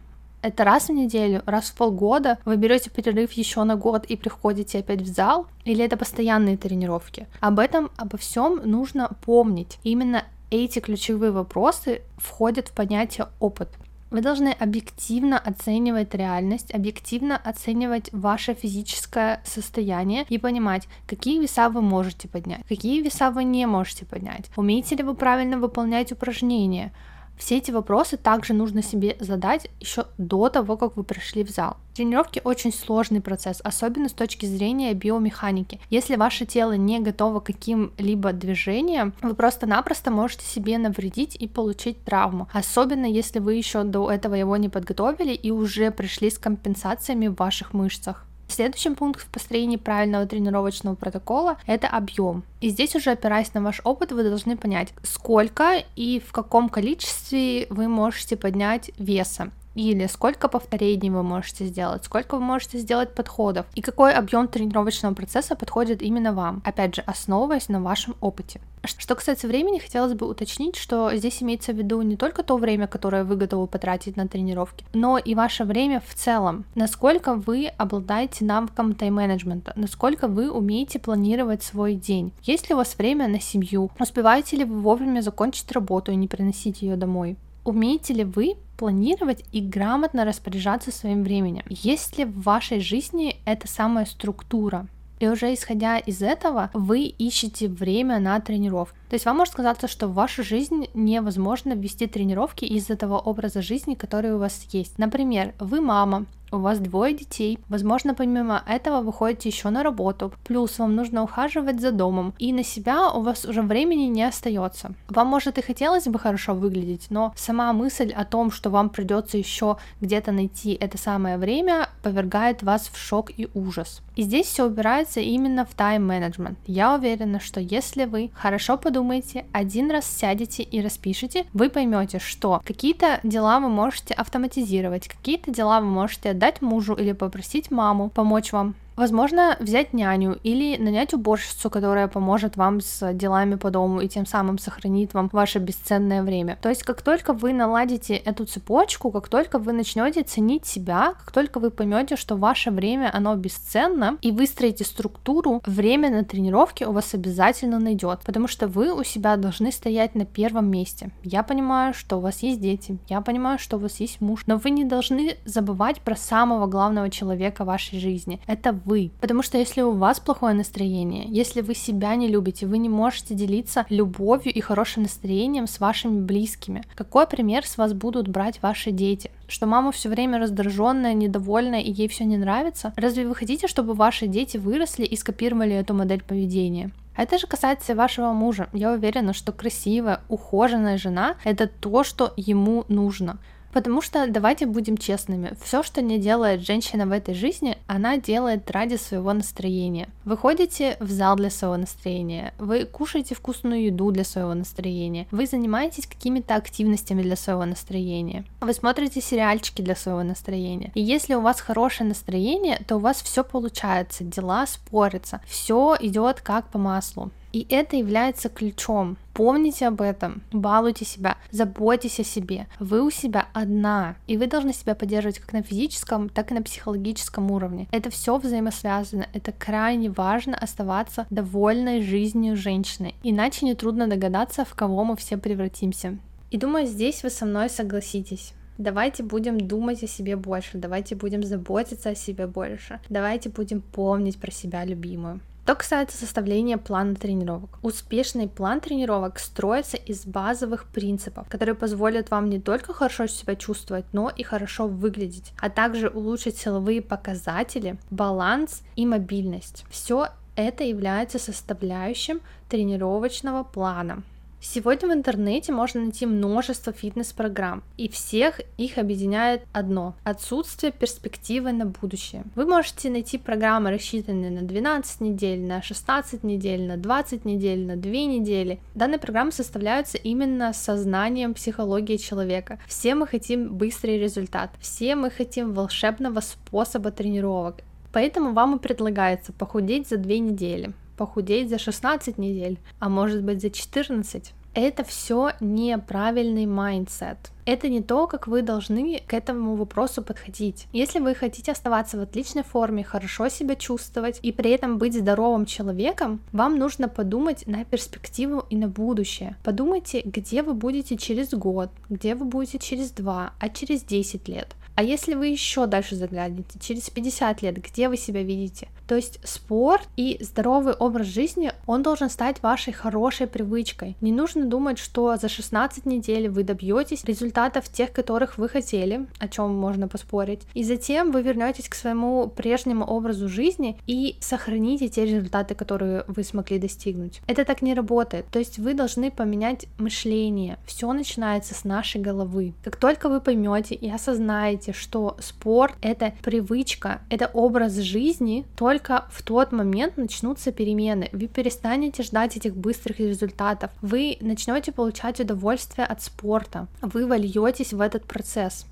Это 0.44 0.62
раз 0.62 0.88
в 0.88 0.92
неделю, 0.92 1.42
раз 1.46 1.70
в 1.70 1.74
полгода, 1.74 2.36
вы 2.44 2.56
берете 2.56 2.90
перерыв 2.90 3.32
еще 3.32 3.64
на 3.64 3.76
год 3.76 4.04
и 4.04 4.14
приходите 4.14 4.80
опять 4.80 5.00
в 5.00 5.06
зал, 5.06 5.46
или 5.64 5.82
это 5.82 5.96
постоянные 5.96 6.58
тренировки. 6.58 7.26
Об 7.40 7.58
этом, 7.58 7.90
обо 7.96 8.18
всем 8.18 8.60
нужно 8.62 9.16
помнить. 9.24 9.78
Именно 9.84 10.24
эти 10.50 10.80
ключевые 10.80 11.32
вопросы 11.32 12.02
входят 12.18 12.68
в 12.68 12.72
понятие 12.72 13.28
опыт. 13.40 13.70
Вы 14.10 14.20
должны 14.20 14.50
объективно 14.50 15.38
оценивать 15.38 16.14
реальность, 16.14 16.74
объективно 16.74 17.38
оценивать 17.38 18.12
ваше 18.12 18.52
физическое 18.52 19.40
состояние 19.46 20.26
и 20.28 20.36
понимать, 20.36 20.88
какие 21.06 21.40
веса 21.40 21.70
вы 21.70 21.80
можете 21.80 22.28
поднять, 22.28 22.66
какие 22.68 23.00
веса 23.00 23.30
вы 23.30 23.44
не 23.44 23.64
можете 23.64 24.04
поднять, 24.04 24.50
умеете 24.56 24.94
ли 24.94 25.02
вы 25.02 25.14
правильно 25.14 25.56
выполнять 25.56 26.12
упражнения, 26.12 26.92
все 27.36 27.58
эти 27.58 27.70
вопросы 27.70 28.16
также 28.16 28.54
нужно 28.54 28.82
себе 28.82 29.16
задать 29.20 29.68
еще 29.80 30.06
до 30.18 30.48
того, 30.48 30.76
как 30.76 30.96
вы 30.96 31.04
пришли 31.04 31.44
в 31.44 31.50
зал. 31.50 31.76
Тренировки 31.94 32.40
очень 32.42 32.72
сложный 32.72 33.20
процесс, 33.20 33.60
особенно 33.62 34.08
с 34.08 34.12
точки 34.12 34.46
зрения 34.46 34.94
биомеханики. 34.94 35.80
Если 35.90 36.16
ваше 36.16 36.44
тело 36.44 36.72
не 36.72 37.00
готово 37.00 37.40
к 37.40 37.46
каким-либо 37.46 38.32
движениям, 38.32 39.14
вы 39.22 39.34
просто-напросто 39.34 40.10
можете 40.10 40.44
себе 40.44 40.78
навредить 40.78 41.36
и 41.36 41.46
получить 41.46 42.02
травму. 42.04 42.48
Особенно 42.52 43.06
если 43.06 43.38
вы 43.38 43.54
еще 43.54 43.84
до 43.84 44.10
этого 44.10 44.34
его 44.34 44.56
не 44.56 44.68
подготовили 44.68 45.32
и 45.32 45.50
уже 45.50 45.90
пришли 45.90 46.30
с 46.30 46.38
компенсациями 46.38 47.28
в 47.28 47.36
ваших 47.36 47.72
мышцах. 47.72 48.26
Следующий 48.48 48.90
пункт 48.90 49.20
в 49.20 49.26
построении 49.26 49.76
правильного 49.76 50.26
тренировочного 50.26 50.94
протокола— 50.94 51.56
это 51.66 51.88
объем. 51.88 52.44
И 52.60 52.68
здесь 52.68 52.94
уже 52.94 53.10
опираясь 53.10 53.52
на 53.54 53.62
ваш 53.62 53.80
опыт, 53.84 54.12
вы 54.12 54.22
должны 54.22 54.56
понять, 54.56 54.92
сколько 55.02 55.82
и 55.96 56.20
в 56.20 56.32
каком 56.32 56.68
количестве 56.68 57.66
вы 57.70 57.88
можете 57.88 58.36
поднять 58.36 58.90
веса 58.98 59.50
или 59.74 60.06
сколько 60.06 60.48
повторений 60.48 61.10
вы 61.10 61.22
можете 61.22 61.66
сделать, 61.66 62.04
сколько 62.04 62.36
вы 62.36 62.42
можете 62.42 62.78
сделать 62.78 63.14
подходов 63.14 63.66
и 63.74 63.82
какой 63.82 64.12
объем 64.12 64.48
тренировочного 64.48 65.14
процесса 65.14 65.56
подходит 65.56 66.02
именно 66.02 66.32
вам, 66.32 66.62
опять 66.64 66.94
же, 66.96 67.02
основываясь 67.02 67.68
на 67.68 67.80
вашем 67.80 68.16
опыте. 68.20 68.60
Что 68.84 69.14
касается 69.14 69.48
времени, 69.48 69.78
хотелось 69.78 70.12
бы 70.12 70.28
уточнить, 70.28 70.76
что 70.76 71.14
здесь 71.14 71.42
имеется 71.42 71.72
в 71.72 71.76
виду 71.76 72.02
не 72.02 72.16
только 72.16 72.42
то 72.42 72.58
время, 72.58 72.86
которое 72.86 73.24
вы 73.24 73.36
готовы 73.36 73.66
потратить 73.66 74.16
на 74.16 74.28
тренировки, 74.28 74.84
но 74.92 75.16
и 75.16 75.34
ваше 75.34 75.64
время 75.64 76.02
в 76.06 76.14
целом. 76.14 76.66
Насколько 76.74 77.34
вы 77.34 77.68
обладаете 77.78 78.44
навыком 78.44 78.94
тайм-менеджмента, 78.94 79.72
насколько 79.74 80.28
вы 80.28 80.50
умеете 80.50 80.98
планировать 80.98 81.62
свой 81.62 81.94
день. 81.94 82.32
Есть 82.42 82.68
ли 82.68 82.74
у 82.74 82.78
вас 82.78 82.96
время 82.98 83.26
на 83.26 83.40
семью? 83.40 83.90
Успеваете 83.98 84.58
ли 84.58 84.64
вы 84.64 84.80
вовремя 84.80 85.22
закончить 85.22 85.72
работу 85.72 86.12
и 86.12 86.16
не 86.16 86.28
приносить 86.28 86.82
ее 86.82 86.96
домой? 86.96 87.36
Умеете 87.64 88.12
ли 88.12 88.24
вы 88.24 88.56
планировать 88.76 89.44
и 89.52 89.60
грамотно 89.60 90.24
распоряжаться 90.24 90.90
своим 90.90 91.22
временем? 91.22 91.64
Есть 91.68 92.18
ли 92.18 92.24
в 92.24 92.42
вашей 92.42 92.80
жизни 92.80 93.36
эта 93.44 93.68
самая 93.68 94.06
структура? 94.06 94.86
И 95.20 95.28
уже 95.28 95.54
исходя 95.54 95.98
из 95.98 96.22
этого, 96.22 96.70
вы 96.74 97.04
ищете 97.04 97.68
время 97.68 98.18
на 98.18 98.38
тренировки. 98.40 98.96
То 99.08 99.14
есть 99.14 99.24
вам 99.24 99.38
может 99.38 99.54
казаться, 99.54 99.86
что 99.88 100.08
в 100.08 100.14
вашу 100.14 100.42
жизнь 100.42 100.88
невозможно 100.92 101.72
ввести 101.74 102.06
тренировки 102.06 102.64
из-за 102.64 102.96
того 102.96 103.18
образа 103.18 103.62
жизни, 103.62 103.94
который 103.94 104.34
у 104.34 104.38
вас 104.38 104.66
есть. 104.72 104.98
Например, 104.98 105.54
вы 105.58 105.80
мама, 105.80 106.26
у 106.54 106.60
вас 106.60 106.78
двое 106.78 107.14
детей, 107.14 107.58
возможно, 107.68 108.14
помимо 108.14 108.62
этого 108.66 109.00
вы 109.00 109.12
ходите 109.12 109.48
еще 109.48 109.70
на 109.70 109.82
работу, 109.82 110.32
плюс 110.44 110.78
вам 110.78 110.94
нужно 110.94 111.22
ухаживать 111.22 111.80
за 111.80 111.92
домом, 111.92 112.34
и 112.38 112.52
на 112.52 112.64
себя 112.64 113.10
у 113.10 113.20
вас 113.20 113.44
уже 113.44 113.62
времени 113.62 114.04
не 114.04 114.22
остается. 114.22 114.94
Вам, 115.08 115.28
может, 115.28 115.58
и 115.58 115.62
хотелось 115.62 116.06
бы 116.06 116.18
хорошо 116.18 116.54
выглядеть, 116.54 117.06
но 117.10 117.32
сама 117.36 117.72
мысль 117.72 118.12
о 118.12 118.24
том, 118.24 118.50
что 118.50 118.70
вам 118.70 118.88
придется 118.90 119.38
еще 119.38 119.76
где-то 120.00 120.32
найти 120.32 120.76
это 120.80 120.98
самое 120.98 121.38
время, 121.38 121.88
повергает 122.02 122.62
вас 122.62 122.88
в 122.92 122.96
шок 122.96 123.30
и 123.36 123.48
ужас. 123.54 124.02
И 124.16 124.22
здесь 124.22 124.46
все 124.46 124.66
упирается 124.66 125.20
именно 125.20 125.64
в 125.64 125.74
тайм-менеджмент. 125.74 126.58
Я 126.66 126.94
уверена, 126.94 127.40
что 127.40 127.60
если 127.60 128.04
вы 128.04 128.30
хорошо 128.34 128.76
подумаете, 128.76 129.44
один 129.52 129.90
раз 129.90 130.06
сядете 130.06 130.62
и 130.62 130.80
распишите, 130.80 131.46
вы 131.52 131.68
поймете, 131.68 132.18
что 132.20 132.60
какие-то 132.64 133.18
дела 133.24 133.58
вы 133.58 133.68
можете 133.68 134.14
автоматизировать, 134.14 135.08
какие-то 135.08 135.50
дела 135.50 135.80
вы 135.80 135.86
можете 135.86 136.30
отдать 136.44 136.60
мужу 136.62 136.94
или 136.94 137.12
попросить 137.12 137.70
маму 137.70 138.10
помочь 138.10 138.52
вам 138.52 138.74
Возможно, 138.96 139.56
взять 139.60 139.92
няню 139.92 140.38
или 140.42 140.76
нанять 140.76 141.14
уборщицу, 141.14 141.68
которая 141.70 142.06
поможет 142.06 142.56
вам 142.56 142.80
с 142.80 143.12
делами 143.12 143.56
по 143.56 143.70
дому 143.70 144.00
и 144.00 144.08
тем 144.08 144.24
самым 144.24 144.58
сохранит 144.58 145.14
вам 145.14 145.28
ваше 145.32 145.58
бесценное 145.58 146.22
время. 146.22 146.58
То 146.62 146.68
есть, 146.68 146.84
как 146.84 147.02
только 147.02 147.32
вы 147.32 147.52
наладите 147.52 148.14
эту 148.14 148.44
цепочку, 148.44 149.10
как 149.10 149.28
только 149.28 149.58
вы 149.58 149.72
начнете 149.72 150.22
ценить 150.22 150.66
себя, 150.66 151.14
как 151.18 151.32
только 151.32 151.58
вы 151.58 151.70
поймете, 151.70 152.16
что 152.16 152.36
ваше 152.36 152.70
время, 152.70 153.10
оно 153.12 153.34
бесценно, 153.34 154.16
и 154.20 154.30
выстроите 154.30 154.84
структуру, 154.84 155.60
время 155.66 156.10
на 156.10 156.24
тренировке 156.24 156.86
у 156.86 156.92
вас 156.92 157.14
обязательно 157.14 157.80
найдет, 157.80 158.20
потому 158.24 158.46
что 158.46 158.68
вы 158.68 158.92
у 158.92 159.02
себя 159.02 159.36
должны 159.36 159.72
стоять 159.72 160.14
на 160.14 160.24
первом 160.24 160.70
месте. 160.70 161.10
Я 161.22 161.42
понимаю, 161.42 161.94
что 161.94 162.18
у 162.18 162.20
вас 162.20 162.42
есть 162.42 162.60
дети, 162.60 162.98
я 163.08 163.20
понимаю, 163.20 163.58
что 163.58 163.76
у 163.76 163.80
вас 163.80 163.98
есть 164.00 164.20
муж, 164.20 164.42
но 164.46 164.56
вы 164.56 164.70
не 164.70 164.84
должны 164.84 165.36
забывать 165.44 166.00
про 166.00 166.14
самого 166.14 166.66
главного 166.66 167.10
человека 167.10 167.64
в 167.64 167.66
вашей 167.66 167.98
жизни. 167.98 168.40
Это 168.46 168.72
вы. 168.84 169.10
Потому 169.20 169.42
что 169.42 169.58
если 169.58 169.82
у 169.82 169.92
вас 169.92 170.20
плохое 170.20 170.54
настроение, 170.54 171.26
если 171.28 171.60
вы 171.60 171.74
себя 171.74 172.14
не 172.14 172.28
любите, 172.28 172.66
вы 172.66 172.78
не 172.78 172.88
можете 172.88 173.34
делиться 173.34 173.86
любовью 173.88 174.52
и 174.52 174.60
хорошим 174.60 175.02
настроением 175.02 175.66
с 175.66 175.80
вашими 175.80 176.20
близкими. 176.20 176.82
Какой 176.94 177.26
пример 177.26 177.66
с 177.66 177.78
вас 177.78 177.92
будут 177.92 178.28
брать 178.28 178.62
ваши 178.62 178.90
дети? 178.90 179.30
Что 179.48 179.66
мама 179.66 179.92
все 179.92 180.08
время 180.08 180.38
раздраженная, 180.38 181.14
недовольная 181.14 181.80
и 181.80 181.92
ей 181.92 182.08
все 182.08 182.24
не 182.24 182.36
нравится? 182.36 182.92
Разве 182.96 183.26
вы 183.26 183.34
хотите, 183.34 183.68
чтобы 183.68 183.94
ваши 183.94 184.26
дети 184.26 184.56
выросли 184.56 185.04
и 185.04 185.16
скопировали 185.16 185.74
эту 185.74 185.94
модель 185.94 186.22
поведения? 186.22 186.90
Это 187.16 187.38
же 187.38 187.46
касается 187.46 187.94
вашего 187.94 188.32
мужа. 188.32 188.68
Я 188.72 188.90
уверена, 188.92 189.32
что 189.32 189.52
красивая, 189.52 190.20
ухоженная 190.28 190.98
жена— 190.98 191.36
это 191.44 191.68
то, 191.68 192.02
что 192.02 192.32
ему 192.36 192.84
нужно. 192.88 193.38
Потому 193.74 194.00
что 194.00 194.28
давайте 194.28 194.66
будем 194.66 194.96
честными, 194.96 195.56
все, 195.60 195.82
что 195.82 196.00
не 196.00 196.18
делает 196.18 196.60
женщина 196.60 197.06
в 197.06 197.10
этой 197.10 197.34
жизни, 197.34 197.76
она 197.88 198.18
делает 198.18 198.70
ради 198.70 198.94
своего 198.94 199.32
настроения. 199.32 200.08
Вы 200.24 200.36
ходите 200.36 200.96
в 201.00 201.10
зал 201.10 201.34
для 201.34 201.50
своего 201.50 201.76
настроения, 201.76 202.54
вы 202.58 202.84
кушаете 202.84 203.34
вкусную 203.34 203.86
еду 203.86 204.12
для 204.12 204.22
своего 204.22 204.54
настроения, 204.54 205.26
вы 205.32 205.46
занимаетесь 205.46 206.06
какими-то 206.06 206.54
активностями 206.54 207.22
для 207.22 207.34
своего 207.34 207.64
настроения, 207.64 208.44
вы 208.60 208.72
смотрите 208.74 209.20
сериальчики 209.20 209.82
для 209.82 209.96
своего 209.96 210.22
настроения. 210.22 210.92
И 210.94 211.02
если 211.02 211.34
у 211.34 211.40
вас 211.40 211.60
хорошее 211.60 212.08
настроение, 212.08 212.80
то 212.86 212.96
у 212.96 213.00
вас 213.00 213.22
все 213.22 213.42
получается, 213.42 214.22
дела 214.22 214.68
спорятся, 214.68 215.40
все 215.48 215.96
идет 215.98 216.42
как 216.42 216.68
по 216.68 216.78
маслу. 216.78 217.32
И 217.52 217.66
это 217.70 217.96
является 217.96 218.48
ключом. 218.48 219.16
Помните 219.34 219.88
об 219.88 220.00
этом, 220.00 220.42
балуйте 220.52 221.04
себя, 221.04 221.36
заботьтесь 221.50 222.20
о 222.20 222.24
себе. 222.24 222.68
Вы 222.78 223.02
у 223.02 223.10
себя 223.10 223.48
одна, 223.52 224.14
и 224.28 224.36
вы 224.36 224.46
должны 224.46 224.72
себя 224.72 224.94
поддерживать 224.94 225.40
как 225.40 225.52
на 225.52 225.62
физическом, 225.62 226.28
так 226.28 226.52
и 226.52 226.54
на 226.54 226.62
психологическом 226.62 227.50
уровне. 227.50 227.88
Это 227.90 228.10
все 228.10 228.38
взаимосвязано, 228.38 229.26
это 229.32 229.50
крайне 229.50 230.08
важно 230.08 230.56
оставаться 230.56 231.26
довольной 231.30 232.00
жизнью 232.00 232.56
женщины, 232.56 233.14
иначе 233.24 233.66
нетрудно 233.66 234.06
догадаться, 234.06 234.64
в 234.64 234.74
кого 234.74 235.02
мы 235.02 235.16
все 235.16 235.36
превратимся. 235.36 236.16
И 236.52 236.56
думаю, 236.56 236.86
здесь 236.86 237.24
вы 237.24 237.30
со 237.30 237.44
мной 237.44 237.68
согласитесь. 237.70 238.54
Давайте 238.78 239.24
будем 239.24 239.58
думать 239.60 240.04
о 240.04 240.06
себе 240.06 240.36
больше, 240.36 240.78
давайте 240.78 241.16
будем 241.16 241.42
заботиться 241.42 242.10
о 242.10 242.14
себе 242.14 242.46
больше, 242.46 243.00
давайте 243.08 243.48
будем 243.48 243.80
помнить 243.80 244.38
про 244.38 244.52
себя 244.52 244.84
любимую. 244.84 245.40
Что 245.64 245.76
касается 245.76 246.18
составления 246.18 246.76
плана 246.76 247.14
тренировок. 247.14 247.78
Успешный 247.80 248.48
план 248.48 248.82
тренировок 248.82 249.38
строится 249.38 249.96
из 249.96 250.26
базовых 250.26 250.84
принципов, 250.84 251.48
которые 251.48 251.74
позволят 251.74 252.30
вам 252.30 252.50
не 252.50 252.60
только 252.60 252.92
хорошо 252.92 253.26
себя 253.26 253.56
чувствовать, 253.56 254.04
но 254.12 254.28
и 254.28 254.42
хорошо 254.42 254.86
выглядеть, 254.86 255.54
а 255.58 255.70
также 255.70 256.10
улучшить 256.10 256.58
силовые 256.58 257.00
показатели, 257.00 257.96
баланс 258.10 258.82
и 258.94 259.06
мобильность. 259.06 259.86
Все 259.88 260.28
это 260.54 260.84
является 260.84 261.38
составляющим 261.38 262.42
тренировочного 262.68 263.64
плана. 263.64 264.22
Сегодня 264.66 265.10
в 265.10 265.12
интернете 265.12 265.72
можно 265.72 266.00
найти 266.00 266.24
множество 266.24 266.90
фитнес-программ, 266.90 267.82
и 267.98 268.08
всех 268.08 268.62
их 268.78 268.96
объединяет 268.96 269.62
одно– 269.74 270.16
отсутствие 270.24 270.90
перспективы 270.90 271.72
на 271.72 271.84
будущее. 271.84 272.44
Вы 272.54 272.64
можете 272.64 273.10
найти 273.10 273.36
программы, 273.36 273.90
рассчитанные 273.90 274.50
на 274.50 274.62
12 274.62 275.20
недель, 275.20 275.60
на 275.60 275.82
16 275.82 276.42
недель, 276.44 276.86
на 276.86 276.96
20 276.96 277.44
недель, 277.44 277.84
на 277.84 277.96
2 277.96 278.10
недели. 278.10 278.80
Данные 278.94 279.18
программы 279.18 279.52
составляются 279.52 280.16
именно 280.16 280.72
сознанием 280.72 281.52
психологии 281.52 282.16
человека. 282.16 282.78
Все 282.88 283.14
мы 283.14 283.26
хотим 283.26 283.74
быстрый 283.74 284.18
результат, 284.18 284.70
все 284.80 285.14
мы 285.14 285.30
хотим 285.30 285.74
волшебного 285.74 286.40
способа 286.40 287.10
тренировок. 287.10 287.82
Поэтому 288.14 288.54
вам 288.54 288.76
и 288.76 288.78
предлагается 288.80 289.52
похудеть 289.52 290.08
за 290.08 290.16
2 290.16 290.32
недели, 290.36 290.94
похудеть 291.16 291.70
за 291.70 291.78
16 291.78 292.38
недель, 292.38 292.78
а 292.98 293.08
может 293.08 293.42
быть 293.42 293.60
за 293.60 293.70
14. 293.70 294.52
Это 294.74 295.04
все 295.04 295.52
неправильный 295.60 296.66
mindset. 296.66 297.52
Это 297.64 297.88
не 297.88 298.02
то, 298.02 298.26
как 298.26 298.48
вы 298.48 298.60
должны 298.62 299.22
к 299.24 299.32
этому 299.32 299.76
вопросу 299.76 300.20
подходить. 300.20 300.86
Если 300.92 301.20
вы 301.20 301.36
хотите 301.36 301.70
оставаться 301.70 302.18
в 302.18 302.22
отличной 302.22 302.64
форме, 302.64 303.04
хорошо 303.04 303.48
себя 303.48 303.76
чувствовать 303.76 304.40
и 304.42 304.50
при 304.50 304.72
этом 304.72 304.98
быть 304.98 305.14
здоровым 305.14 305.64
человеком, 305.64 306.40
вам 306.50 306.76
нужно 306.76 307.08
подумать 307.08 307.66
на 307.68 307.84
перспективу 307.84 308.66
и 308.68 308.76
на 308.76 308.88
будущее. 308.88 309.56
Подумайте, 309.62 310.22
где 310.24 310.62
вы 310.62 310.74
будете 310.74 311.16
через 311.16 311.50
год, 311.50 311.90
где 312.10 312.34
вы 312.34 312.44
будете 312.44 312.80
через 312.80 313.12
два, 313.12 313.52
а 313.60 313.68
через 313.68 314.02
10 314.02 314.48
лет. 314.48 314.74
А 314.96 315.02
если 315.02 315.34
вы 315.34 315.48
еще 315.48 315.86
дальше 315.86 316.14
заглянете, 316.16 316.78
через 316.80 317.10
50 317.10 317.62
лет, 317.62 317.82
где 317.82 318.08
вы 318.08 318.16
себя 318.16 318.42
видите? 318.42 318.88
То 319.06 319.16
есть 319.16 319.40
спорт 319.44 320.08
и 320.16 320.38
здоровый 320.40 320.94
образ 320.94 321.26
жизни, 321.26 321.72
он 321.86 322.02
должен 322.02 322.30
стать 322.30 322.62
вашей 322.62 322.92
хорошей 322.92 323.46
привычкой. 323.46 324.16
Не 324.20 324.32
нужно 324.32 324.64
думать, 324.64 324.98
что 324.98 325.36
за 325.36 325.48
16 325.48 326.06
недель 326.06 326.48
вы 326.48 326.64
добьетесь 326.64 327.24
результатов 327.24 327.88
тех, 327.88 328.12
которых 328.12 328.58
вы 328.58 328.68
хотели, 328.68 329.26
о 329.38 329.48
чем 329.48 329.74
можно 329.74 330.08
поспорить, 330.08 330.62
и 330.74 330.84
затем 330.84 331.32
вы 331.32 331.42
вернетесь 331.42 331.88
к 331.88 331.94
своему 331.94 332.48
прежнему 332.48 333.04
образу 333.04 333.48
жизни 333.48 333.98
и 334.06 334.36
сохраните 334.40 335.08
те 335.08 335.24
результаты, 335.24 335.74
которые 335.74 336.24
вы 336.26 336.42
смогли 336.42 336.78
достигнуть. 336.78 337.40
Это 337.46 337.64
так 337.64 337.82
не 337.82 337.94
работает. 337.94 338.46
То 338.50 338.58
есть 338.58 338.78
вы 338.78 338.94
должны 338.94 339.30
поменять 339.30 339.86
мышление. 339.98 340.78
Все 340.86 341.12
начинается 341.12 341.74
с 341.74 341.84
нашей 341.84 342.20
головы. 342.20 342.74
Как 342.82 342.96
только 342.96 343.28
вы 343.28 343.40
поймете 343.40 343.94
и 343.94 344.10
осознаете, 344.10 344.92
что 344.92 345.36
спорт 345.40 345.94
это 346.00 346.32
привычка, 346.42 347.20
это 347.30 347.50
образ 347.52 347.96
жизни, 347.96 348.64
только 348.76 348.93
только 348.94 349.24
в 349.28 349.42
тот 349.42 349.72
момент 349.72 350.16
начнутся 350.16 350.70
перемены. 350.70 351.28
Вы 351.32 351.48
перестанете 351.48 352.22
ждать 352.22 352.56
этих 352.56 352.76
быстрых 352.76 353.18
результатов. 353.18 353.90
Вы 354.02 354.36
начнете 354.40 354.92
получать 354.92 355.40
удовольствие 355.40 356.06
от 356.06 356.22
спорта. 356.22 356.86
Вы 357.02 357.26
вольетесь 357.26 357.92
в 357.92 358.00
этот 358.00 358.24
процесс. 358.24 358.86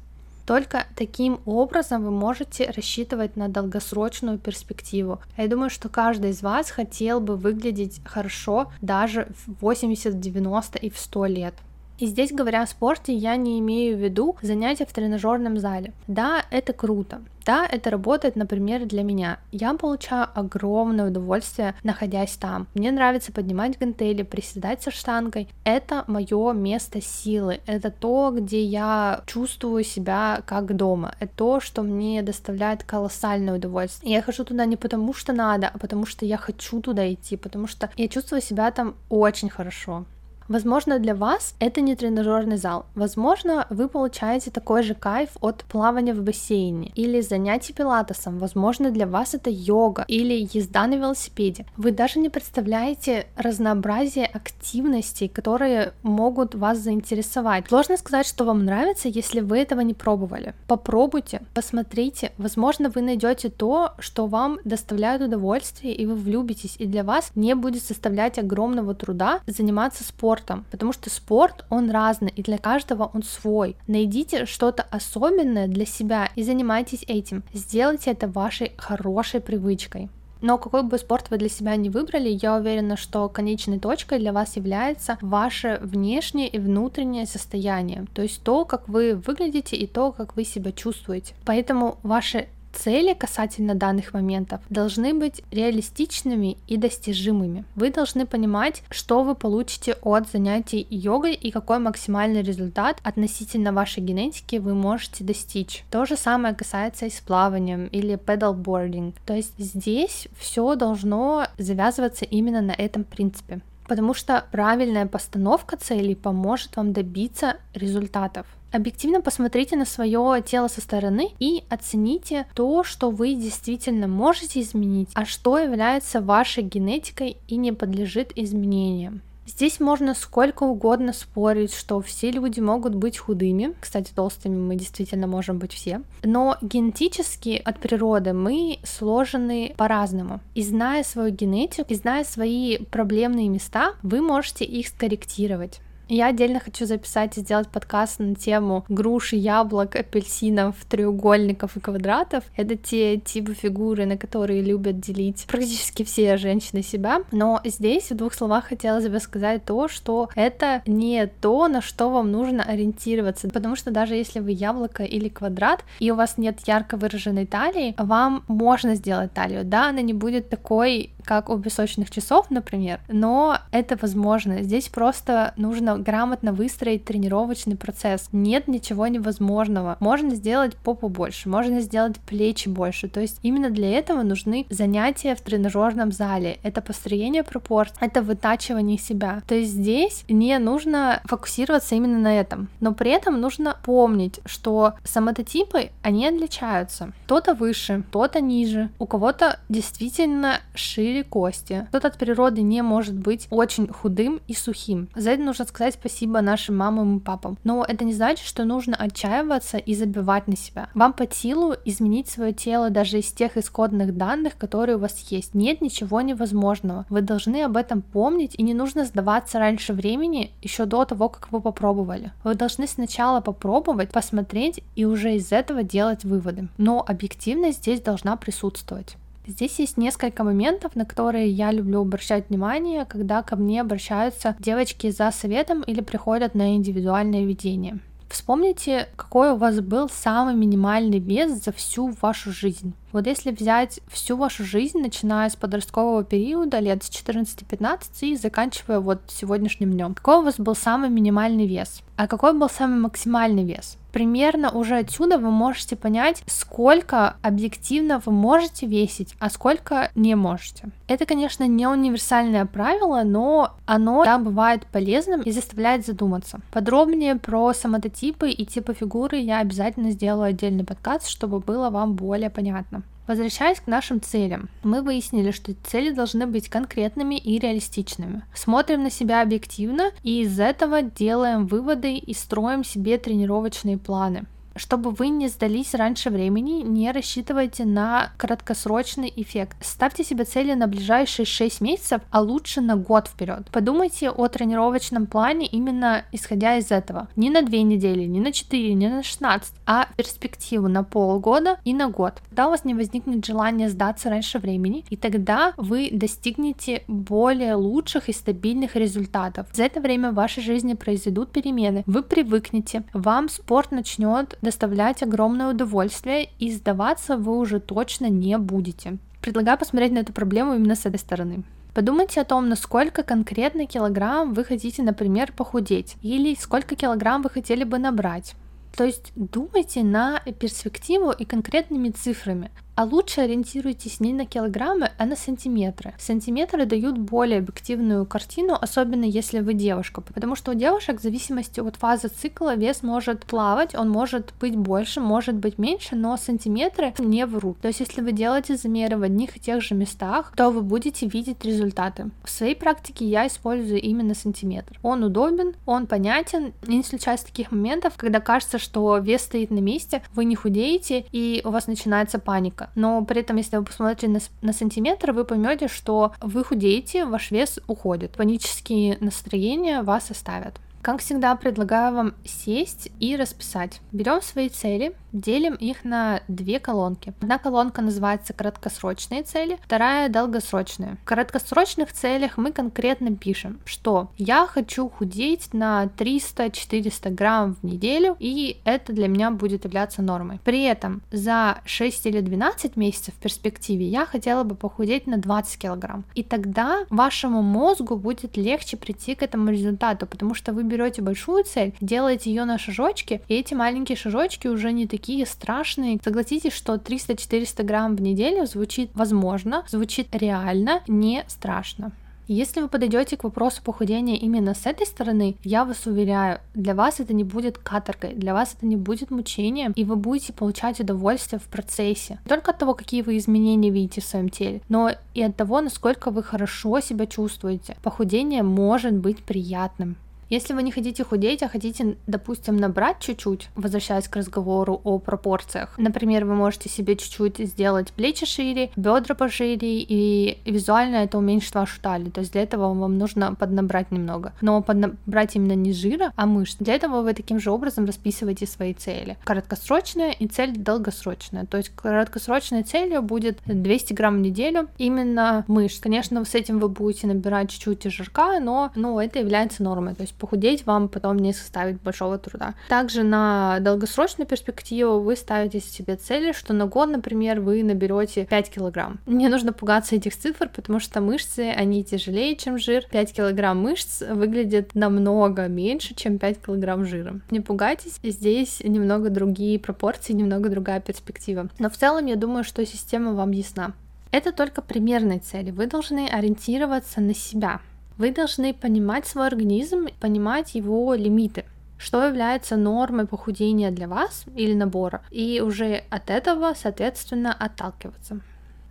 Только 0.44 0.86
таким 0.96 1.38
образом 1.46 2.02
вы 2.02 2.10
можете 2.10 2.68
рассчитывать 2.76 3.36
на 3.36 3.48
долгосрочную 3.48 4.38
перспективу. 4.38 5.20
Я 5.36 5.46
думаю, 5.46 5.70
что 5.70 5.88
каждый 5.88 6.30
из 6.30 6.42
вас 6.42 6.72
хотел 6.72 7.20
бы 7.20 7.36
выглядеть 7.36 8.00
хорошо 8.04 8.72
даже 8.80 9.28
в 9.46 9.62
80, 9.62 10.18
90 10.18 10.78
и 10.80 10.90
в 10.90 10.98
100 10.98 11.26
лет. 11.26 11.54
И 11.98 12.06
здесь, 12.06 12.32
говоря 12.32 12.62
о 12.62 12.66
спорте, 12.66 13.14
я 13.14 13.36
не 13.36 13.58
имею 13.60 13.96
в 13.96 14.00
виду 14.00 14.36
занятия 14.42 14.86
в 14.86 14.92
тренажерном 14.92 15.58
зале. 15.58 15.92
Да, 16.06 16.44
это 16.50 16.72
круто. 16.72 17.22
Да, 17.44 17.66
это 17.66 17.90
работает, 17.90 18.36
например, 18.36 18.86
для 18.86 19.02
меня. 19.02 19.38
Я 19.50 19.74
получаю 19.74 20.28
огромное 20.34 21.08
удовольствие, 21.08 21.74
находясь 21.82 22.36
там. 22.36 22.68
Мне 22.74 22.92
нравится 22.92 23.32
поднимать 23.32 23.78
гантели, 23.78 24.22
приседать 24.22 24.82
со 24.82 24.90
штангой. 24.90 25.48
Это 25.64 26.04
мое 26.06 26.52
место 26.52 27.00
силы. 27.00 27.60
Это 27.66 27.90
то, 27.90 28.32
где 28.34 28.62
я 28.62 29.22
чувствую 29.26 29.82
себя 29.84 30.42
как 30.46 30.76
дома. 30.76 31.14
Это 31.18 31.32
то, 31.36 31.60
что 31.60 31.82
мне 31.82 32.22
доставляет 32.22 32.84
колоссальное 32.84 33.56
удовольствие. 33.56 34.12
Я 34.12 34.22
хожу 34.22 34.44
туда 34.44 34.64
не 34.64 34.76
потому, 34.76 35.12
что 35.12 35.32
надо, 35.32 35.68
а 35.68 35.78
потому 35.78 36.06
что 36.06 36.24
я 36.24 36.36
хочу 36.36 36.80
туда 36.80 37.12
идти, 37.12 37.36
потому 37.36 37.66
что 37.66 37.90
я 37.96 38.08
чувствую 38.08 38.40
себя 38.40 38.70
там 38.70 38.94
очень 39.08 39.50
хорошо. 39.50 40.04
Возможно, 40.52 40.98
для 40.98 41.14
вас 41.14 41.54
это 41.60 41.80
не 41.80 41.96
тренажерный 41.96 42.58
зал. 42.58 42.84
Возможно, 42.94 43.66
вы 43.70 43.88
получаете 43.88 44.50
такой 44.50 44.82
же 44.82 44.94
кайф 44.94 45.30
от 45.40 45.64
плавания 45.64 46.12
в 46.12 46.20
бассейне 46.20 46.92
или 46.94 47.22
занятий 47.22 47.72
пилатесом. 47.72 48.38
Возможно, 48.38 48.90
для 48.90 49.06
вас 49.06 49.34
это 49.34 49.48
йога 49.48 50.04
или 50.08 50.46
езда 50.52 50.86
на 50.86 50.96
велосипеде. 50.96 51.64
Вы 51.78 51.90
даже 51.90 52.18
не 52.18 52.28
представляете 52.28 53.28
разнообразие 53.34 54.26
активностей, 54.26 55.28
которые 55.28 55.94
могут 56.02 56.54
вас 56.54 56.80
заинтересовать. 56.80 57.68
Сложно 57.68 57.96
сказать, 57.96 58.26
что 58.26 58.44
вам 58.44 58.66
нравится, 58.66 59.08
если 59.08 59.40
вы 59.40 59.56
этого 59.56 59.80
не 59.80 59.94
пробовали. 59.94 60.54
Попробуйте, 60.68 61.40
посмотрите. 61.54 62.32
Возможно, 62.36 62.90
вы 62.90 63.00
найдете 63.00 63.48
то, 63.48 63.92
что 63.98 64.26
вам 64.26 64.58
доставляет 64.64 65.22
удовольствие, 65.22 65.94
и 65.94 66.04
вы 66.04 66.14
влюбитесь, 66.14 66.76
и 66.78 66.84
для 66.84 67.04
вас 67.04 67.32
не 67.34 67.54
будет 67.54 67.82
составлять 67.82 68.38
огромного 68.38 68.94
труда 68.94 69.40
заниматься 69.46 70.04
спортом 70.04 70.41
спортом, 70.42 70.64
потому 70.70 70.92
что 70.92 71.10
спорт, 71.10 71.64
он 71.70 71.90
разный, 71.90 72.32
и 72.36 72.42
для 72.42 72.58
каждого 72.58 73.10
он 73.14 73.22
свой. 73.22 73.76
Найдите 73.86 74.46
что-то 74.46 74.82
особенное 74.82 75.68
для 75.68 75.86
себя 75.86 76.28
и 76.36 76.42
занимайтесь 76.42 77.04
этим. 77.08 77.42
Сделайте 77.54 78.10
это 78.10 78.26
вашей 78.28 78.72
хорошей 78.76 79.40
привычкой. 79.40 80.08
Но 80.40 80.58
какой 80.58 80.82
бы 80.82 80.98
спорт 80.98 81.30
вы 81.30 81.38
для 81.38 81.48
себя 81.48 81.76
не 81.76 81.88
выбрали, 81.88 82.28
я 82.28 82.56
уверена, 82.56 82.96
что 82.96 83.28
конечной 83.28 83.78
точкой 83.78 84.18
для 84.18 84.32
вас 84.32 84.56
является 84.56 85.16
ваше 85.20 85.78
внешнее 85.82 86.48
и 86.48 86.58
внутреннее 86.58 87.26
состояние, 87.26 88.06
то 88.12 88.22
есть 88.22 88.42
то, 88.42 88.64
как 88.64 88.88
вы 88.88 89.14
выглядите 89.14 89.76
и 89.76 89.86
то, 89.86 90.10
как 90.10 90.34
вы 90.34 90.44
себя 90.44 90.72
чувствуете. 90.72 91.34
Поэтому 91.44 91.98
ваши 92.02 92.48
Цели 92.72 93.14
касательно 93.14 93.74
данных 93.74 94.14
моментов 94.14 94.60
должны 94.70 95.14
быть 95.14 95.42
реалистичными 95.50 96.56
и 96.66 96.76
достижимыми. 96.76 97.64
Вы 97.74 97.90
должны 97.90 98.26
понимать, 98.26 98.82
что 98.90 99.22
вы 99.22 99.34
получите 99.34 99.96
от 100.02 100.28
занятий 100.28 100.86
йогой 100.90 101.34
и 101.34 101.50
какой 101.50 101.78
максимальный 101.78 102.42
результат 102.42 102.98
относительно 103.02 103.72
вашей 103.72 104.02
генетики 104.02 104.56
вы 104.56 104.74
можете 104.74 105.24
достичь. 105.24 105.84
То 105.90 106.06
же 106.06 106.16
самое 106.16 106.54
касается 106.54 107.06
и 107.06 107.10
с 107.10 107.20
плаванием 107.20 107.86
или 107.86 108.14
pedalboarding. 108.14 109.14
То 109.26 109.34
есть 109.34 109.54
здесь 109.58 110.28
все 110.38 110.74
должно 110.74 111.46
завязываться 111.58 112.24
именно 112.24 112.60
на 112.60 112.72
этом 112.72 113.04
принципе 113.04 113.60
потому 113.88 114.14
что 114.14 114.46
правильная 114.50 115.06
постановка 115.06 115.76
целей 115.76 116.14
поможет 116.14 116.76
вам 116.76 116.94
добиться 116.94 117.56
результатов. 117.74 118.46
Объективно 118.72 119.20
посмотрите 119.20 119.76
на 119.76 119.84
свое 119.84 120.42
тело 120.44 120.68
со 120.68 120.80
стороны 120.80 121.30
и 121.38 121.62
оцените 121.68 122.46
то, 122.54 122.82
что 122.82 123.10
вы 123.10 123.34
действительно 123.34 124.08
можете 124.08 124.62
изменить, 124.62 125.10
а 125.12 125.26
что 125.26 125.58
является 125.58 126.22
вашей 126.22 126.62
генетикой 126.62 127.36
и 127.48 127.56
не 127.56 127.72
подлежит 127.72 128.32
изменениям. 128.34 129.20
Здесь 129.46 129.80
можно 129.80 130.14
сколько 130.14 130.62
угодно 130.62 131.12
спорить, 131.12 131.74
что 131.74 132.00
все 132.00 132.30
люди 132.30 132.60
могут 132.60 132.94
быть 132.94 133.18
худыми. 133.18 133.74
Кстати, 133.80 134.12
толстыми 134.14 134.56
мы 134.56 134.76
действительно 134.76 135.26
можем 135.26 135.58
быть 135.58 135.72
все. 135.72 136.00
Но 136.22 136.56
генетически 136.62 137.60
от 137.62 137.78
природы 137.78 138.32
мы 138.32 138.78
сложены 138.84 139.74
по-разному. 139.76 140.40
И 140.54 140.62
зная 140.62 141.02
свою 141.02 141.34
генетику, 141.34 141.92
и 141.92 141.96
зная 141.96 142.24
свои 142.24 142.78
проблемные 142.78 143.48
места, 143.48 143.94
вы 144.02 144.22
можете 144.22 144.64
их 144.64 144.88
скорректировать. 144.88 145.80
Я 146.14 146.26
отдельно 146.26 146.60
хочу 146.60 146.84
записать 146.84 147.38
и 147.38 147.40
сделать 147.40 147.68
подкаст 147.68 148.18
на 148.18 148.34
тему 148.34 148.84
груши, 148.90 149.36
яблок, 149.36 149.96
апельсинов, 149.96 150.76
треугольников 150.86 151.78
и 151.78 151.80
квадратов. 151.80 152.44
Это 152.54 152.76
те 152.76 153.16
типы 153.16 153.54
фигуры, 153.54 154.04
на 154.04 154.18
которые 154.18 154.60
любят 154.60 155.00
делить 155.00 155.46
практически 155.48 156.02
все 156.02 156.36
женщины 156.36 156.82
себя. 156.82 157.22
Но 157.32 157.62
здесь 157.64 158.10
в 158.10 158.14
двух 158.14 158.34
словах 158.34 158.66
хотелось 158.66 159.08
бы 159.08 159.20
сказать 159.20 159.64
то, 159.64 159.88
что 159.88 160.28
это 160.34 160.82
не 160.84 161.26
то, 161.40 161.66
на 161.68 161.80
что 161.80 162.10
вам 162.10 162.30
нужно 162.30 162.62
ориентироваться. 162.62 163.48
Потому 163.48 163.74
что 163.74 163.90
даже 163.90 164.14
если 164.14 164.40
вы 164.40 164.50
яблоко 164.50 165.04
или 165.04 165.30
квадрат, 165.30 165.82
и 165.98 166.10
у 166.10 166.14
вас 166.14 166.36
нет 166.36 166.58
ярко 166.66 166.98
выраженной 166.98 167.46
талии, 167.46 167.94
вам 167.96 168.44
можно 168.48 168.96
сделать 168.96 169.32
талию. 169.32 169.64
Да, 169.64 169.88
она 169.88 170.02
не 170.02 170.12
будет 170.12 170.50
такой, 170.50 171.08
как 171.24 171.48
у 171.48 171.58
песочных 171.58 172.10
часов, 172.10 172.50
например, 172.50 173.00
но 173.08 173.58
это 173.70 173.98
возможно. 174.00 174.62
Здесь 174.62 174.88
просто 174.88 175.52
нужно 175.56 175.98
грамотно 175.98 176.52
выстроить 176.52 177.04
тренировочный 177.04 177.76
процесс. 177.76 178.28
Нет 178.32 178.68
ничего 178.68 179.06
невозможного. 179.06 179.96
Можно 180.00 180.34
сделать 180.34 180.76
попу 180.76 181.08
больше, 181.08 181.48
можно 181.48 181.80
сделать 181.80 182.18
плечи 182.18 182.68
больше. 182.68 183.08
То 183.08 183.20
есть 183.20 183.38
именно 183.42 183.70
для 183.70 183.90
этого 183.90 184.22
нужны 184.22 184.66
занятия 184.70 185.34
в 185.34 185.40
тренажерном 185.40 186.12
зале. 186.12 186.58
Это 186.62 186.80
построение 186.80 187.42
пропорций, 187.42 187.96
это 188.00 188.22
вытачивание 188.22 188.98
себя. 188.98 189.42
То 189.46 189.54
есть 189.54 189.72
здесь 189.72 190.24
не 190.28 190.58
нужно 190.58 191.20
фокусироваться 191.24 191.94
именно 191.94 192.18
на 192.18 192.38
этом. 192.38 192.68
Но 192.80 192.92
при 192.92 193.10
этом 193.10 193.40
нужно 193.40 193.76
помнить, 193.84 194.40
что 194.46 194.94
самототипы, 195.04 195.90
они 196.02 196.26
отличаются. 196.26 197.12
Кто-то 197.24 197.54
выше, 197.54 198.02
кто-то 198.08 198.40
ниже, 198.40 198.90
у 198.98 199.06
кого-то 199.06 199.58
действительно 199.68 200.60
шире 200.74 201.11
кости. 201.20 201.86
Кто-то 201.90 202.08
от 202.08 202.18
природы 202.18 202.62
не 202.62 202.80
может 202.80 203.14
быть 203.14 203.46
очень 203.50 203.88
худым 203.88 204.40
и 204.48 204.54
сухим. 204.54 205.10
За 205.14 205.30
это 205.30 205.42
нужно 205.42 205.66
сказать 205.66 205.94
спасибо 205.94 206.40
нашим 206.40 206.78
мамам 206.78 207.18
и 207.18 207.20
папам. 207.20 207.58
Но 207.64 207.84
это 207.86 208.04
не 208.04 208.14
значит, 208.14 208.46
что 208.46 208.64
нужно 208.64 208.96
отчаиваться 208.96 209.76
и 209.76 209.94
забивать 209.94 210.48
на 210.48 210.56
себя. 210.56 210.88
Вам 210.94 211.12
по 211.12 211.30
силу 211.30 211.74
изменить 211.84 212.28
свое 212.28 212.52
тело 212.52 212.90
даже 212.90 213.18
из 213.18 213.32
тех 213.32 213.56
исходных 213.56 214.16
данных, 214.16 214.56
которые 214.56 214.96
у 214.96 215.00
вас 215.00 215.18
есть. 215.30 215.54
Нет 215.54 215.80
ничего 215.80 216.20
невозможного. 216.20 217.06
Вы 217.10 217.20
должны 217.20 217.62
об 217.62 217.76
этом 217.76 218.02
помнить 218.02 218.54
и 218.56 218.62
не 218.62 218.74
нужно 218.74 219.04
сдаваться 219.04 219.58
раньше 219.58 219.92
времени, 219.92 220.52
еще 220.62 220.86
до 220.86 221.04
того, 221.04 221.28
как 221.28 221.50
вы 221.52 221.60
попробовали. 221.60 222.32
Вы 222.44 222.54
должны 222.54 222.86
сначала 222.86 223.40
попробовать, 223.40 224.10
посмотреть 224.10 224.82
и 224.96 225.04
уже 225.04 225.34
из 225.34 225.52
этого 225.52 225.82
делать 225.82 226.24
выводы. 226.24 226.68
Но 226.78 227.04
объективность 227.06 227.78
здесь 227.78 228.00
должна 228.00 228.36
присутствовать. 228.36 229.16
Здесь 229.46 229.78
есть 229.80 229.96
несколько 229.96 230.44
моментов, 230.44 230.94
на 230.94 231.04
которые 231.04 231.50
я 231.50 231.72
люблю 231.72 232.02
обращать 232.02 232.48
внимание, 232.48 233.04
когда 233.04 233.42
ко 233.42 233.56
мне 233.56 233.80
обращаются 233.80 234.56
девочки 234.60 235.10
за 235.10 235.30
советом 235.32 235.82
или 235.82 236.00
приходят 236.00 236.54
на 236.54 236.76
индивидуальное 236.76 237.44
ведение. 237.44 237.98
Вспомните, 238.28 239.08
какой 239.16 239.52
у 239.52 239.56
вас 239.56 239.80
был 239.80 240.08
самый 240.08 240.54
минимальный 240.54 241.18
вес 241.18 241.62
за 241.62 241.72
всю 241.72 242.14
вашу 242.22 242.52
жизнь. 242.52 242.94
Вот 243.12 243.26
если 243.26 243.50
взять 243.50 244.00
всю 244.08 244.36
вашу 244.36 244.64
жизнь, 244.64 244.98
начиная 244.98 245.50
с 245.50 245.56
подросткового 245.56 246.24
периода, 246.24 246.78
лет 246.78 247.02
с 247.02 247.10
14-15 247.10 247.98
и 248.22 248.36
заканчивая 248.36 249.00
вот 249.00 249.20
сегодняшним 249.28 249.92
днем, 249.92 250.14
какой 250.14 250.38
у 250.38 250.42
вас 250.42 250.58
был 250.58 250.74
самый 250.74 251.10
минимальный 251.10 251.66
вес? 251.66 252.02
А 252.16 252.26
какой 252.26 252.54
был 252.54 252.70
самый 252.70 252.98
максимальный 252.98 253.64
вес? 253.64 253.98
примерно 254.12 254.70
уже 254.70 254.98
отсюда 254.98 255.38
вы 255.38 255.50
можете 255.50 255.96
понять, 255.96 256.42
сколько 256.46 257.36
объективно 257.42 258.20
вы 258.24 258.32
можете 258.32 258.86
весить, 258.86 259.34
а 259.40 259.50
сколько 259.50 260.10
не 260.14 260.34
можете. 260.34 260.90
Это, 261.08 261.26
конечно, 261.26 261.66
не 261.66 261.86
универсальное 261.86 262.66
правило, 262.66 263.22
но 263.24 263.74
оно 263.86 264.24
да, 264.24 264.38
бывает 264.38 264.86
полезным 264.86 265.40
и 265.40 265.50
заставляет 265.50 266.06
задуматься. 266.06 266.60
Подробнее 266.70 267.36
про 267.36 267.72
самототипы 267.72 268.50
и 268.50 268.64
типы 268.64 268.94
фигуры 268.94 269.38
я 269.38 269.58
обязательно 269.58 270.10
сделаю 270.10 270.50
отдельный 270.50 270.84
подкаст, 270.84 271.26
чтобы 271.26 271.60
было 271.60 271.90
вам 271.90 272.14
более 272.14 272.50
понятно. 272.50 273.01
Возвращаясь 273.26 273.80
к 273.80 273.86
нашим 273.86 274.20
целям, 274.20 274.68
мы 274.82 275.00
выяснили, 275.00 275.52
что 275.52 275.74
цели 275.84 276.10
должны 276.10 276.46
быть 276.46 276.68
конкретными 276.68 277.36
и 277.36 277.58
реалистичными. 277.58 278.42
Смотрим 278.52 279.04
на 279.04 279.10
себя 279.10 279.42
объективно 279.42 280.10
и 280.22 280.42
из 280.42 280.58
этого 280.58 281.02
делаем 281.02 281.66
выводы 281.66 282.16
и 282.16 282.34
строим 282.34 282.82
себе 282.82 283.18
тренировочные 283.18 283.96
планы. 283.96 284.46
Чтобы 284.76 285.10
вы 285.10 285.28
не 285.28 285.48
сдались 285.48 285.94
раньше 285.94 286.30
времени, 286.30 286.82
не 286.82 287.10
рассчитывайте 287.12 287.84
на 287.84 288.32
краткосрочный 288.36 289.32
эффект. 289.36 289.76
Ставьте 289.80 290.24
себе 290.24 290.44
цели 290.44 290.74
на 290.74 290.86
ближайшие 290.86 291.46
6 291.46 291.80
месяцев, 291.80 292.22
а 292.30 292.40
лучше 292.40 292.80
на 292.80 292.96
год 292.96 293.28
вперед. 293.28 293.68
Подумайте 293.70 294.30
о 294.30 294.48
тренировочном 294.48 295.26
плане 295.26 295.66
именно 295.66 296.24
исходя 296.32 296.76
из 296.76 296.90
этого. 296.90 297.28
Не 297.36 297.50
на 297.50 297.62
2 297.62 297.78
недели, 297.78 298.24
не 298.24 298.40
на 298.40 298.52
4, 298.52 298.94
не 298.94 299.08
на 299.08 299.22
16, 299.22 299.74
а 299.86 300.08
перспективу 300.16 300.88
на 300.88 301.04
полгода 301.04 301.78
и 301.84 301.94
на 301.94 302.08
год. 302.08 302.34
Тогда 302.48 302.68
у 302.68 302.70
вас 302.70 302.84
не 302.84 302.94
возникнет 302.94 303.44
желания 303.44 303.88
сдаться 303.88 304.30
раньше 304.30 304.58
времени, 304.58 305.04
и 305.10 305.16
тогда 305.16 305.74
вы 305.76 306.08
достигнете 306.12 307.04
более 307.08 307.74
лучших 307.74 308.28
и 308.28 308.32
стабильных 308.32 308.96
результатов. 308.96 309.66
За 309.72 309.84
это 309.84 310.00
время 310.00 310.30
в 310.30 310.34
вашей 310.34 310.62
жизни 310.62 310.94
произойдут 310.94 311.50
перемены, 311.50 312.04
вы 312.06 312.22
привыкнете, 312.22 313.04
вам 313.12 313.48
спорт 313.48 313.90
начнет 313.90 314.58
доставлять 314.62 315.22
огромное 315.22 315.70
удовольствие, 315.70 316.48
и 316.58 316.72
сдаваться 316.72 317.36
вы 317.36 317.58
уже 317.58 317.80
точно 317.80 318.26
не 318.26 318.56
будете. 318.56 319.18
Предлагаю 319.42 319.76
посмотреть 319.76 320.12
на 320.12 320.20
эту 320.20 320.32
проблему 320.32 320.74
именно 320.74 320.94
с 320.94 321.04
этой 321.04 321.18
стороны. 321.18 321.64
Подумайте 321.94 322.40
о 322.40 322.44
том, 322.44 322.68
насколько 322.70 323.22
конкретно 323.22 323.86
килограмм 323.86 324.54
вы 324.54 324.64
хотите, 324.64 325.02
например, 325.02 325.52
похудеть, 325.52 326.16
или 326.22 326.54
сколько 326.54 326.96
килограмм 326.96 327.42
вы 327.42 327.50
хотели 327.50 327.84
бы 327.84 327.98
набрать. 327.98 328.54
То 328.96 329.04
есть 329.04 329.32
думайте 329.34 330.02
на 330.02 330.40
перспективу 330.58 331.32
и 331.32 331.44
конкретными 331.44 332.10
цифрами. 332.10 332.70
А 332.94 333.04
лучше 333.04 333.40
ориентируйтесь 333.40 334.20
не 334.20 334.34
на 334.34 334.44
килограммы, 334.44 335.10
а 335.16 335.24
на 335.24 335.34
сантиметры. 335.34 336.12
Сантиметры 336.18 336.84
дают 336.84 337.16
более 337.16 337.60
объективную 337.60 338.26
картину, 338.26 338.76
особенно 338.78 339.24
если 339.24 339.60
вы 339.60 339.72
девушка, 339.72 340.20
потому 340.20 340.56
что 340.56 340.72
у 340.72 340.74
девушек 340.74 341.18
в 341.18 341.22
зависимости 341.22 341.80
от 341.80 341.96
фазы 341.96 342.28
цикла 342.28 342.74
вес 342.74 343.02
может 343.02 343.46
плавать, 343.46 343.94
он 343.94 344.10
может 344.10 344.52
быть 344.60 344.76
больше, 344.76 345.20
может 345.20 345.54
быть 345.54 345.78
меньше, 345.78 346.16
но 346.16 346.36
сантиметры 346.36 347.14
не 347.18 347.46
врут. 347.46 347.80
То 347.80 347.88
есть 347.88 348.00
если 348.00 348.20
вы 348.20 348.32
делаете 348.32 348.76
замеры 348.76 349.16
в 349.16 349.22
одних 349.22 349.56
и 349.56 349.60
тех 349.60 349.82
же 349.82 349.94
местах, 349.94 350.52
то 350.54 350.68
вы 350.68 350.82
будете 350.82 351.26
видеть 351.26 351.64
результаты. 351.64 352.30
В 352.44 352.50
своей 352.50 352.74
практике 352.74 353.24
я 353.24 353.46
использую 353.46 354.02
именно 354.02 354.34
сантиметр. 354.34 354.98
Он 355.02 355.24
удобен, 355.24 355.74
он 355.86 356.06
понятен, 356.06 356.74
не 356.86 357.02
случается 357.02 357.46
таких 357.46 357.72
моментов, 357.72 358.14
когда 358.18 358.40
кажется, 358.40 358.78
что 358.78 359.16
вес 359.16 359.42
стоит 359.42 359.70
на 359.70 359.80
месте, 359.80 360.22
вы 360.34 360.44
не 360.44 360.56
худеете 360.56 361.24
и 361.32 361.62
у 361.64 361.70
вас 361.70 361.86
начинается 361.86 362.38
паника 362.38 362.81
четко. 362.82 362.90
Но 362.94 363.24
при 363.24 363.40
этом, 363.40 363.56
если 363.56 363.76
вы 363.76 363.84
посмотрите 363.84 364.28
на, 364.28 364.40
на 364.60 364.72
сантиметр, 364.72 365.32
вы 365.32 365.44
поймете, 365.44 365.88
что 365.88 366.32
вы 366.40 366.64
худеете, 366.64 367.24
ваш 367.24 367.50
вес 367.50 367.78
уходит. 367.86 368.32
Панические 368.32 369.18
настроения 369.20 370.02
вас 370.02 370.30
оставят. 370.30 370.74
Как 371.02 371.20
всегда, 371.20 371.56
предлагаю 371.56 372.14
вам 372.14 372.34
сесть 372.44 373.10
и 373.18 373.36
расписать. 373.36 374.00
Берем 374.12 374.40
свои 374.40 374.68
цели, 374.68 375.14
делим 375.32 375.74
их 375.74 376.04
на 376.04 376.42
две 376.48 376.78
колонки. 376.78 377.34
Одна 377.40 377.58
колонка 377.58 378.02
называется 378.02 378.52
краткосрочные 378.52 379.42
цели, 379.42 379.78
вторая 379.82 380.28
долгосрочные. 380.28 381.16
В 381.22 381.24
краткосрочных 381.24 382.12
целях 382.12 382.56
мы 382.56 382.72
конкретно 382.72 383.34
пишем, 383.34 383.80
что 383.84 384.30
я 384.38 384.66
хочу 384.66 385.08
худеть 385.08 385.72
на 385.72 386.04
300-400 386.16 387.30
грамм 387.30 387.76
в 387.82 387.84
неделю, 387.84 388.36
и 388.38 388.78
это 388.84 389.12
для 389.12 389.28
меня 389.28 389.50
будет 389.50 389.84
являться 389.84 390.22
нормой. 390.22 390.60
При 390.64 390.82
этом 390.84 391.22
за 391.30 391.80
6 391.84 392.26
или 392.26 392.40
12 392.40 392.96
месяцев 392.96 393.34
в 393.34 393.38
перспективе 393.38 394.06
я 394.06 394.26
хотела 394.26 394.64
бы 394.64 394.74
похудеть 394.74 395.26
на 395.26 395.38
20 395.38 395.78
килограмм. 395.78 396.24
И 396.34 396.42
тогда 396.42 397.04
вашему 397.10 397.62
мозгу 397.62 398.16
будет 398.16 398.56
легче 398.56 398.96
прийти 398.96 399.34
к 399.34 399.42
этому 399.42 399.70
результату, 399.70 400.26
потому 400.26 400.54
что 400.54 400.72
вы 400.72 400.82
берете 400.82 401.22
большую 401.22 401.64
цель, 401.64 401.94
делаете 402.00 402.50
ее 402.50 402.64
на 402.64 402.78
шажочки, 402.78 403.42
и 403.48 403.54
эти 403.54 403.74
маленькие 403.74 404.16
шажочки 404.16 404.68
уже 404.68 404.92
не 404.92 405.06
такие 405.06 405.21
страшные. 405.46 406.18
Согласитесь, 406.22 406.72
что 406.72 406.94
300-400 406.94 407.82
грамм 407.82 408.16
в 408.16 408.22
неделю 408.22 408.66
звучит 408.66 409.10
возможно, 409.14 409.84
звучит 409.88 410.28
реально, 410.34 411.02
не 411.06 411.44
страшно. 411.48 412.12
Если 412.48 412.80
вы 412.80 412.88
подойдете 412.88 413.36
к 413.36 413.44
вопросу 413.44 413.82
похудения 413.82 414.36
именно 414.36 414.74
с 414.74 414.84
этой 414.84 415.06
стороны, 415.06 415.56
я 415.62 415.84
вас 415.84 416.06
уверяю, 416.06 416.60
для 416.74 416.94
вас 416.94 417.20
это 417.20 417.32
не 417.32 417.44
будет 417.44 417.78
каторгой, 417.78 418.34
для 418.34 418.52
вас 418.52 418.74
это 418.76 418.84
не 418.84 418.96
будет 418.96 419.30
мучением, 419.30 419.92
и 419.92 420.04
вы 420.04 420.16
будете 420.16 420.52
получать 420.52 421.00
удовольствие 421.00 421.60
в 421.60 421.68
процессе. 421.68 422.40
Не 422.44 422.48
только 422.48 422.72
от 422.72 422.78
того, 422.78 422.94
какие 422.94 423.22
вы 423.22 423.36
изменения 423.38 423.90
видите 423.90 424.20
в 424.20 424.24
своем 424.24 424.48
теле, 424.48 424.82
но 424.88 425.10
и 425.34 425.42
от 425.42 425.56
того, 425.56 425.80
насколько 425.80 426.30
вы 426.30 426.42
хорошо 426.42 427.00
себя 427.00 427.26
чувствуете. 427.26 427.96
Похудение 428.02 428.62
может 428.62 429.14
быть 429.14 429.42
приятным. 429.44 430.16
Если 430.52 430.74
вы 430.74 430.82
не 430.82 430.92
хотите 430.92 431.24
худеть, 431.24 431.62
а 431.62 431.68
хотите, 431.68 432.18
допустим, 432.26 432.76
набрать 432.76 433.20
чуть-чуть, 433.20 433.70
возвращаясь 433.74 434.28
к 434.28 434.36
разговору 434.36 435.00
о 435.02 435.18
пропорциях, 435.18 435.94
например, 435.96 436.44
вы 436.44 436.54
можете 436.54 436.90
себе 436.90 437.16
чуть-чуть 437.16 437.56
сделать 437.56 438.12
плечи 438.12 438.44
шире, 438.44 438.90
бедра 438.94 439.34
пошире, 439.34 440.04
и 440.06 440.58
визуально 440.66 441.16
это 441.16 441.38
уменьшит 441.38 441.74
вашу 441.74 441.98
талию. 442.02 442.30
То 442.30 442.40
есть 442.40 442.52
для 442.52 442.64
этого 442.64 442.92
вам 442.92 443.16
нужно 443.16 443.54
поднабрать 443.54 444.10
немного. 444.10 444.52
Но 444.60 444.82
поднабрать 444.82 445.56
именно 445.56 445.72
не 445.72 445.94
жира, 445.94 446.34
а 446.36 446.44
мышц. 446.44 446.76
Для 446.78 446.96
этого 446.96 447.22
вы 447.22 447.32
таким 447.32 447.58
же 447.58 447.70
образом 447.70 448.04
расписываете 448.04 448.66
свои 448.66 448.92
цели. 448.92 449.38
Краткосрочная 449.44 450.32
и 450.32 450.46
цель 450.48 450.76
долгосрочная. 450.76 451.64
То 451.64 451.78
есть 451.78 451.88
краткосрочной 451.96 452.82
целью 452.82 453.22
будет 453.22 453.58
200 453.64 454.12
грамм 454.12 454.36
в 454.36 454.40
неделю 454.40 454.90
именно 454.98 455.64
мышц. 455.66 455.98
Конечно, 455.98 456.44
с 456.44 456.54
этим 456.54 456.78
вы 456.78 456.90
будете 456.90 457.26
набирать 457.26 457.70
чуть-чуть 457.70 458.12
жирка, 458.12 458.60
но 458.60 458.92
ну, 458.94 459.18
это 459.18 459.38
является 459.38 459.82
нормой. 459.82 460.14
То 460.14 460.20
есть 460.20 460.41
похудеть 460.42 460.86
вам 460.86 461.08
потом 461.08 461.38
не 461.38 461.52
составит 461.52 462.02
большого 462.02 462.36
труда. 462.36 462.74
Также 462.88 463.22
на 463.22 463.78
долгосрочную 463.78 464.48
перспективу 464.48 465.20
вы 465.20 465.36
ставите 465.36 465.78
себе 465.78 466.16
цели, 466.16 466.50
что 466.50 466.72
на 466.72 466.86
год, 466.86 467.10
например, 467.10 467.60
вы 467.60 467.84
наберете 467.84 468.44
5 468.46 468.70
килограмм. 468.70 469.20
Не 469.26 469.48
нужно 469.48 469.72
пугаться 469.72 470.16
этих 470.16 470.36
цифр, 470.36 470.68
потому 470.74 470.98
что 470.98 471.20
мышцы, 471.20 471.72
они 471.76 472.02
тяжелее, 472.02 472.56
чем 472.56 472.76
жир. 472.76 473.06
5 473.12 473.32
килограмм 473.32 473.78
мышц 473.78 474.20
выглядит 474.28 474.96
намного 474.96 475.68
меньше, 475.68 476.16
чем 476.16 476.38
5 476.38 476.66
килограмм 476.66 477.06
жира. 477.06 477.40
Не 477.52 477.60
пугайтесь, 477.60 478.18
здесь 478.24 478.80
немного 478.82 479.30
другие 479.30 479.78
пропорции, 479.78 480.32
немного 480.32 480.70
другая 480.70 481.00
перспектива. 481.00 481.68
Но 481.78 481.88
в 481.88 481.96
целом 481.96 482.26
я 482.26 482.34
думаю, 482.34 482.64
что 482.64 482.84
система 482.84 483.32
вам 483.34 483.52
ясна. 483.52 483.92
Это 484.32 484.50
только 484.50 484.82
примерные 484.82 485.38
цели. 485.38 485.70
Вы 485.70 485.86
должны 485.86 486.26
ориентироваться 486.26 487.20
на 487.20 487.34
себя. 487.34 487.80
Вы 488.18 488.32
должны 488.32 488.74
понимать 488.74 489.26
свой 489.26 489.46
организм, 489.46 490.08
понимать 490.20 490.74
его 490.74 491.14
лимиты 491.14 491.64
что 492.02 492.26
является 492.26 492.74
нормой 492.74 493.28
похудения 493.28 493.92
для 493.92 494.08
вас 494.08 494.44
или 494.56 494.74
набора, 494.74 495.22
и 495.30 495.60
уже 495.60 496.02
от 496.10 496.30
этого, 496.30 496.74
соответственно, 496.74 497.52
отталкиваться. 497.52 498.40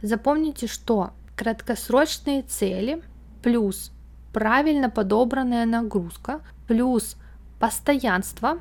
Запомните, 0.02 0.68
что 0.68 1.12
краткосрочные 1.36 2.42
цели 2.42 3.04
плюс 3.44 3.92
правильно 4.32 4.90
подобранная 4.90 5.66
нагрузка 5.66 6.40
плюс 6.70 7.18
постоянство 7.60 8.60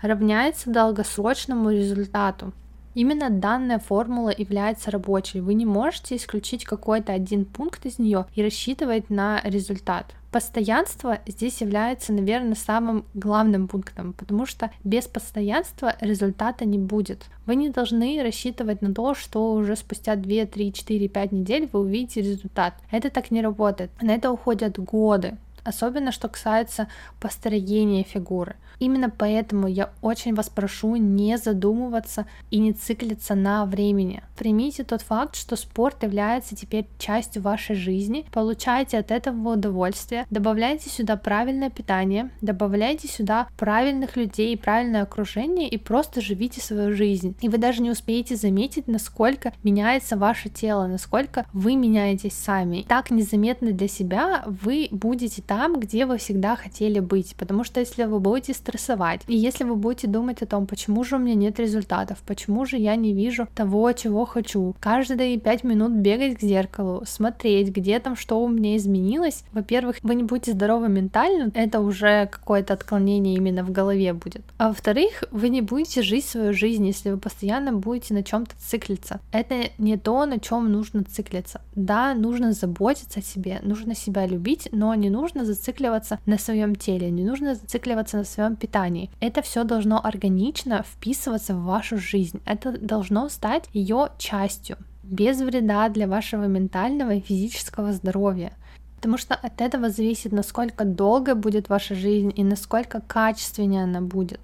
равняется 0.00 0.70
долгосрочному 0.70 1.70
результату. 1.70 2.52
Именно 2.94 3.30
данная 3.30 3.78
формула 3.78 4.32
является 4.36 4.90
рабочей. 4.90 5.40
Вы 5.40 5.54
не 5.54 5.64
можете 5.64 6.16
исключить 6.16 6.64
какой-то 6.64 7.12
один 7.12 7.44
пункт 7.44 7.86
из 7.86 7.98
нее 7.98 8.26
и 8.34 8.42
рассчитывать 8.42 9.08
на 9.08 9.40
результат. 9.44 10.14
Постоянство 10.30 11.18
здесь 11.26 11.60
является, 11.60 12.12
наверное, 12.12 12.54
самым 12.54 13.04
главным 13.12 13.68
пунктом, 13.68 14.14
потому 14.14 14.46
что 14.46 14.70
без 14.82 15.06
постоянства 15.06 15.94
результата 16.00 16.64
не 16.64 16.78
будет. 16.78 17.26
Вы 17.44 17.56
не 17.56 17.68
должны 17.68 18.22
рассчитывать 18.22 18.80
на 18.80 18.94
то, 18.94 19.14
что 19.14 19.52
уже 19.52 19.76
спустя 19.76 20.16
2, 20.16 20.46
3, 20.46 20.72
4, 20.72 21.08
5 21.08 21.32
недель 21.32 21.68
вы 21.70 21.80
увидите 21.80 22.22
результат. 22.22 22.74
Это 22.90 23.10
так 23.10 23.30
не 23.30 23.42
работает. 23.42 23.90
На 24.00 24.12
это 24.14 24.30
уходят 24.30 24.78
годы 24.78 25.36
особенно 25.64 26.12
что 26.12 26.28
касается 26.28 26.88
построения 27.20 28.02
фигуры. 28.02 28.56
Именно 28.78 29.10
поэтому 29.10 29.68
я 29.68 29.90
очень 30.00 30.34
вас 30.34 30.48
прошу 30.48 30.96
не 30.96 31.38
задумываться 31.38 32.26
и 32.50 32.58
не 32.58 32.72
циклиться 32.72 33.36
на 33.36 33.64
времени. 33.64 34.24
Примите 34.36 34.82
тот 34.82 35.02
факт, 35.02 35.36
что 35.36 35.54
спорт 35.54 36.02
является 36.02 36.56
теперь 36.56 36.88
частью 36.98 37.42
вашей 37.42 37.76
жизни, 37.76 38.26
получайте 38.32 38.98
от 38.98 39.12
этого 39.12 39.52
удовольствие, 39.52 40.26
добавляйте 40.30 40.90
сюда 40.90 41.16
правильное 41.16 41.70
питание, 41.70 42.30
добавляйте 42.40 43.06
сюда 43.06 43.46
правильных 43.56 44.16
людей, 44.16 44.56
правильное 44.58 45.02
окружение 45.02 45.68
и 45.68 45.78
просто 45.78 46.20
живите 46.20 46.60
свою 46.60 46.96
жизнь. 46.96 47.36
И 47.40 47.48
вы 47.48 47.58
даже 47.58 47.82
не 47.82 47.90
успеете 47.90 48.34
заметить, 48.34 48.88
насколько 48.88 49.52
меняется 49.62 50.16
ваше 50.16 50.48
тело, 50.48 50.88
насколько 50.88 51.46
вы 51.52 51.76
меняетесь 51.76 52.32
сами. 52.32 52.84
Так 52.88 53.12
незаметно 53.12 53.70
для 53.70 53.86
себя 53.86 54.42
вы 54.46 54.88
будете 54.90 55.40
там, 55.52 55.78
где 55.78 56.06
вы 56.06 56.16
всегда 56.16 56.56
хотели 56.56 56.98
быть. 56.98 57.34
Потому 57.36 57.62
что 57.62 57.80
если 57.80 58.04
вы 58.04 58.20
будете 58.20 58.54
стрессовать, 58.54 59.20
и 59.26 59.36
если 59.36 59.64
вы 59.64 59.76
будете 59.76 60.06
думать 60.06 60.40
о 60.40 60.46
том, 60.46 60.66
почему 60.66 61.04
же 61.04 61.16
у 61.16 61.18
меня 61.18 61.34
нет 61.34 61.60
результатов, 61.60 62.22
почему 62.26 62.64
же 62.64 62.78
я 62.78 62.96
не 62.96 63.12
вижу 63.12 63.46
того, 63.54 63.92
чего 63.92 64.24
хочу, 64.24 64.74
каждые 64.80 65.38
пять 65.38 65.62
минут 65.62 65.92
бегать 65.92 66.38
к 66.38 66.40
зеркалу, 66.40 67.02
смотреть, 67.04 67.68
где 67.68 67.98
там 67.98 68.16
что 68.16 68.42
у 68.42 68.48
меня 68.48 68.78
изменилось, 68.78 69.44
во-первых, 69.52 69.96
вы 70.02 70.14
не 70.14 70.22
будете 70.22 70.52
здоровы 70.52 70.88
ментально, 70.88 71.50
это 71.52 71.80
уже 71.80 72.30
какое-то 72.32 72.72
отклонение 72.72 73.34
именно 73.34 73.62
в 73.62 73.70
голове 73.70 74.14
будет. 74.14 74.40
А 74.56 74.68
во-вторых, 74.68 75.24
вы 75.32 75.50
не 75.50 75.60
будете 75.60 76.00
жить 76.00 76.24
свою 76.24 76.54
жизнь, 76.54 76.86
если 76.86 77.10
вы 77.10 77.18
постоянно 77.18 77.74
будете 77.74 78.14
на 78.14 78.22
чем-то 78.22 78.54
циклиться. 78.58 79.20
Это 79.32 79.54
не 79.76 79.98
то, 79.98 80.24
на 80.24 80.40
чем 80.40 80.72
нужно 80.72 81.04
циклиться. 81.04 81.60
Да, 81.74 82.14
нужно 82.14 82.52
заботиться 82.52 83.20
о 83.20 83.22
себе, 83.22 83.60
нужно 83.62 83.94
себя 83.94 84.26
любить, 84.26 84.70
но 84.72 84.94
не 84.94 85.10
нужно 85.10 85.41
нужно 85.42 85.54
зацикливаться 85.54 86.18
на 86.26 86.38
своем 86.38 86.74
теле, 86.74 87.10
не 87.10 87.24
нужно 87.24 87.54
зацикливаться 87.54 88.18
на 88.18 88.24
своем 88.24 88.56
питании. 88.56 89.10
Это 89.20 89.42
все 89.42 89.64
должно 89.64 90.00
органично 90.04 90.82
вписываться 90.82 91.54
в 91.54 91.64
вашу 91.64 91.98
жизнь. 91.98 92.40
Это 92.46 92.78
должно 92.78 93.28
стать 93.28 93.68
ее 93.74 94.08
частью, 94.18 94.76
без 95.02 95.40
вреда 95.40 95.88
для 95.88 96.06
вашего 96.06 96.46
ментального 96.46 97.14
и 97.14 97.20
физического 97.20 97.92
здоровья. 97.92 98.52
Потому 98.96 99.18
что 99.18 99.34
от 99.34 99.60
этого 99.60 99.90
зависит, 99.90 100.32
насколько 100.32 100.84
долго 100.84 101.34
будет 101.34 101.68
ваша 101.68 101.94
жизнь 101.94 102.32
и 102.36 102.44
насколько 102.44 103.00
качественнее 103.00 103.84
она 103.84 104.00
будет 104.00 104.40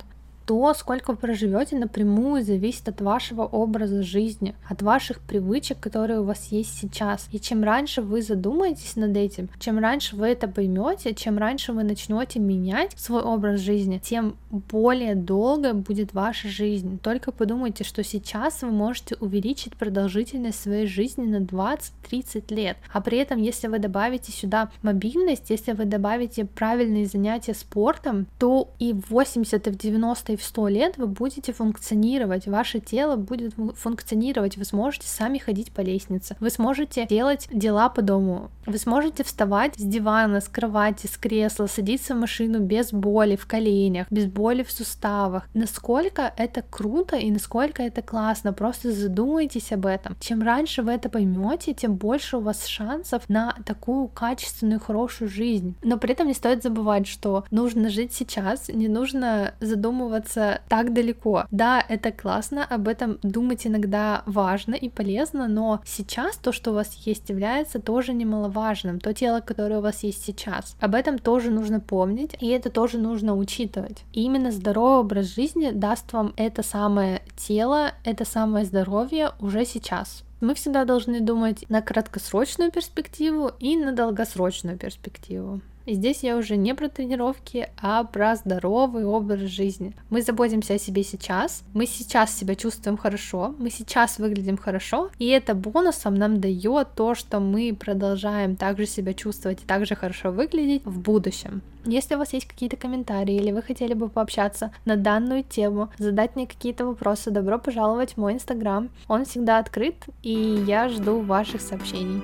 то, 0.48 0.72
сколько 0.72 1.10
вы 1.10 1.18
проживете, 1.18 1.76
напрямую 1.76 2.42
зависит 2.42 2.88
от 2.88 3.02
вашего 3.02 3.42
образа 3.42 4.02
жизни, 4.02 4.54
от 4.66 4.80
ваших 4.80 5.20
привычек, 5.20 5.78
которые 5.78 6.20
у 6.20 6.24
вас 6.24 6.46
есть 6.46 6.78
сейчас. 6.78 7.28
И 7.32 7.38
чем 7.38 7.62
раньше 7.62 8.00
вы 8.00 8.22
задумаетесь 8.22 8.96
над 8.96 9.14
этим, 9.14 9.50
чем 9.60 9.78
раньше 9.78 10.16
вы 10.16 10.28
это 10.28 10.48
поймете, 10.48 11.12
чем 11.12 11.36
раньше 11.36 11.74
вы 11.74 11.84
начнете 11.84 12.38
менять 12.40 12.92
свой 12.96 13.20
образ 13.20 13.60
жизни, 13.60 14.00
тем 14.02 14.38
более 14.50 15.14
долго 15.14 15.74
будет 15.74 16.14
ваша 16.14 16.48
жизнь. 16.48 16.98
Только 16.98 17.30
подумайте, 17.30 17.84
что 17.84 18.02
сейчас 18.02 18.62
вы 18.62 18.70
можете 18.70 19.16
увеличить 19.20 19.76
продолжительность 19.76 20.62
своей 20.62 20.86
жизни 20.86 21.26
на 21.26 21.42
20-30 21.42 22.54
лет. 22.54 22.78
А 22.90 23.02
при 23.02 23.18
этом, 23.18 23.42
если 23.42 23.66
вы 23.66 23.80
добавите 23.80 24.32
сюда 24.32 24.70
мобильность, 24.80 25.50
если 25.50 25.72
вы 25.72 25.84
добавите 25.84 26.46
правильные 26.46 27.04
занятия 27.04 27.52
спортом, 27.52 28.26
то 28.38 28.70
и 28.78 28.94
в 28.94 29.10
80 29.10 29.66
и 29.66 29.70
в 29.70 29.76
90 29.76 30.32
и 30.32 30.37
в 30.38 30.44
100 30.44 30.68
лет 30.68 30.96
вы 30.96 31.06
будете 31.06 31.52
функционировать, 31.52 32.46
ваше 32.46 32.80
тело 32.80 33.16
будет 33.16 33.54
функционировать, 33.76 34.56
вы 34.56 34.64
сможете 34.64 35.06
сами 35.06 35.38
ходить 35.38 35.72
по 35.72 35.80
лестнице, 35.80 36.36
вы 36.40 36.50
сможете 36.50 37.06
делать 37.06 37.48
дела 37.52 37.88
по 37.88 38.02
дому, 38.02 38.50
вы 38.66 38.78
сможете 38.78 39.24
вставать 39.24 39.74
с 39.76 39.82
дивана, 39.82 40.40
с 40.40 40.48
кровати, 40.48 41.06
с 41.06 41.16
кресла, 41.16 41.66
садиться 41.66 42.14
в 42.14 42.18
машину 42.18 42.60
без 42.60 42.92
боли 42.92 43.36
в 43.36 43.46
коленях, 43.46 44.06
без 44.10 44.26
боли 44.26 44.62
в 44.62 44.70
суставах. 44.70 45.48
Насколько 45.54 46.32
это 46.36 46.62
круто 46.62 47.16
и 47.16 47.30
насколько 47.30 47.82
это 47.82 48.02
классно, 48.02 48.52
просто 48.52 48.92
задумайтесь 48.92 49.72
об 49.72 49.86
этом. 49.86 50.16
Чем 50.20 50.42
раньше 50.42 50.82
вы 50.82 50.92
это 50.92 51.08
поймете, 51.08 51.74
тем 51.74 51.96
больше 51.96 52.36
у 52.36 52.40
вас 52.40 52.66
шансов 52.66 53.28
на 53.28 53.56
такую 53.64 54.08
качественную, 54.08 54.80
хорошую 54.80 55.28
жизнь. 55.28 55.74
Но 55.82 55.98
при 55.98 56.12
этом 56.12 56.28
не 56.28 56.34
стоит 56.34 56.62
забывать, 56.62 57.06
что 57.06 57.44
нужно 57.50 57.88
жить 57.88 58.12
сейчас, 58.12 58.68
не 58.68 58.88
нужно 58.88 59.54
задумываться 59.60 60.27
находится 60.28 60.60
так 60.68 60.92
далеко. 60.92 61.44
Да, 61.50 61.84
это 61.88 62.12
классно, 62.12 62.64
об 62.64 62.88
этом 62.88 63.18
думать 63.22 63.66
иногда 63.66 64.22
важно 64.26 64.74
и 64.74 64.88
полезно, 64.88 65.48
но 65.48 65.80
сейчас 65.84 66.36
то, 66.36 66.52
что 66.52 66.70
у 66.70 66.74
вас 66.74 66.92
есть, 67.06 67.28
является 67.30 67.78
тоже 67.78 68.12
немаловажным. 68.12 69.00
То 69.00 69.12
тело, 69.14 69.40
которое 69.40 69.78
у 69.78 69.82
вас 69.82 70.02
есть 70.04 70.24
сейчас. 70.24 70.76
Об 70.80 70.94
этом 70.94 71.18
тоже 71.18 71.50
нужно 71.50 71.80
помнить, 71.80 72.36
и 72.40 72.48
это 72.48 72.70
тоже 72.70 72.98
нужно 72.98 73.34
учитывать. 73.36 74.04
И 74.12 74.22
именно 74.22 74.52
здоровый 74.52 75.00
образ 75.00 75.34
жизни 75.34 75.70
даст 75.70 76.12
вам 76.12 76.32
это 76.36 76.62
самое 76.62 77.22
тело, 77.36 77.92
это 78.04 78.24
самое 78.24 78.64
здоровье 78.64 79.30
уже 79.40 79.64
сейчас. 79.64 80.24
Мы 80.40 80.54
всегда 80.54 80.84
должны 80.84 81.20
думать 81.20 81.64
на 81.68 81.82
краткосрочную 81.82 82.70
перспективу 82.70 83.50
и 83.58 83.76
на 83.76 83.92
долгосрочную 83.92 84.78
перспективу. 84.78 85.60
И 85.88 85.94
здесь 85.94 86.22
я 86.22 86.36
уже 86.36 86.56
не 86.56 86.74
про 86.74 86.90
тренировки, 86.90 87.70
а 87.80 88.04
про 88.04 88.36
здоровый 88.36 89.06
образ 89.06 89.40
жизни. 89.40 89.94
Мы 90.10 90.20
заботимся 90.20 90.74
о 90.74 90.78
себе 90.78 91.02
сейчас, 91.02 91.62
мы 91.72 91.86
сейчас 91.86 92.36
себя 92.36 92.56
чувствуем 92.56 92.98
хорошо, 92.98 93.54
мы 93.58 93.70
сейчас 93.70 94.18
выглядим 94.18 94.58
хорошо, 94.58 95.08
и 95.18 95.28
это 95.28 95.54
бонусом 95.54 96.14
нам 96.14 96.42
дает 96.42 96.88
то, 96.94 97.14
что 97.14 97.40
мы 97.40 97.74
продолжаем 97.74 98.54
также 98.54 98.84
себя 98.84 99.14
чувствовать 99.14 99.62
и 99.62 99.66
также 99.66 99.94
хорошо 99.94 100.30
выглядеть 100.30 100.84
в 100.84 101.00
будущем. 101.00 101.62
Если 101.86 102.16
у 102.16 102.18
вас 102.18 102.34
есть 102.34 102.46
какие-то 102.46 102.76
комментарии 102.76 103.36
или 103.36 103.50
вы 103.50 103.62
хотели 103.62 103.94
бы 103.94 104.10
пообщаться 104.10 104.74
на 104.84 104.96
данную 104.96 105.42
тему, 105.42 105.88
задать 105.96 106.36
мне 106.36 106.46
какие-то 106.46 106.84
вопросы, 106.84 107.30
добро 107.30 107.58
пожаловать 107.58 108.12
в 108.12 108.16
мой 108.18 108.34
инстаграм. 108.34 108.90
Он 109.08 109.24
всегда 109.24 109.56
открыт, 109.56 109.94
и 110.22 110.34
я 110.66 110.90
жду 110.90 111.20
ваших 111.20 111.62
сообщений. 111.62 112.20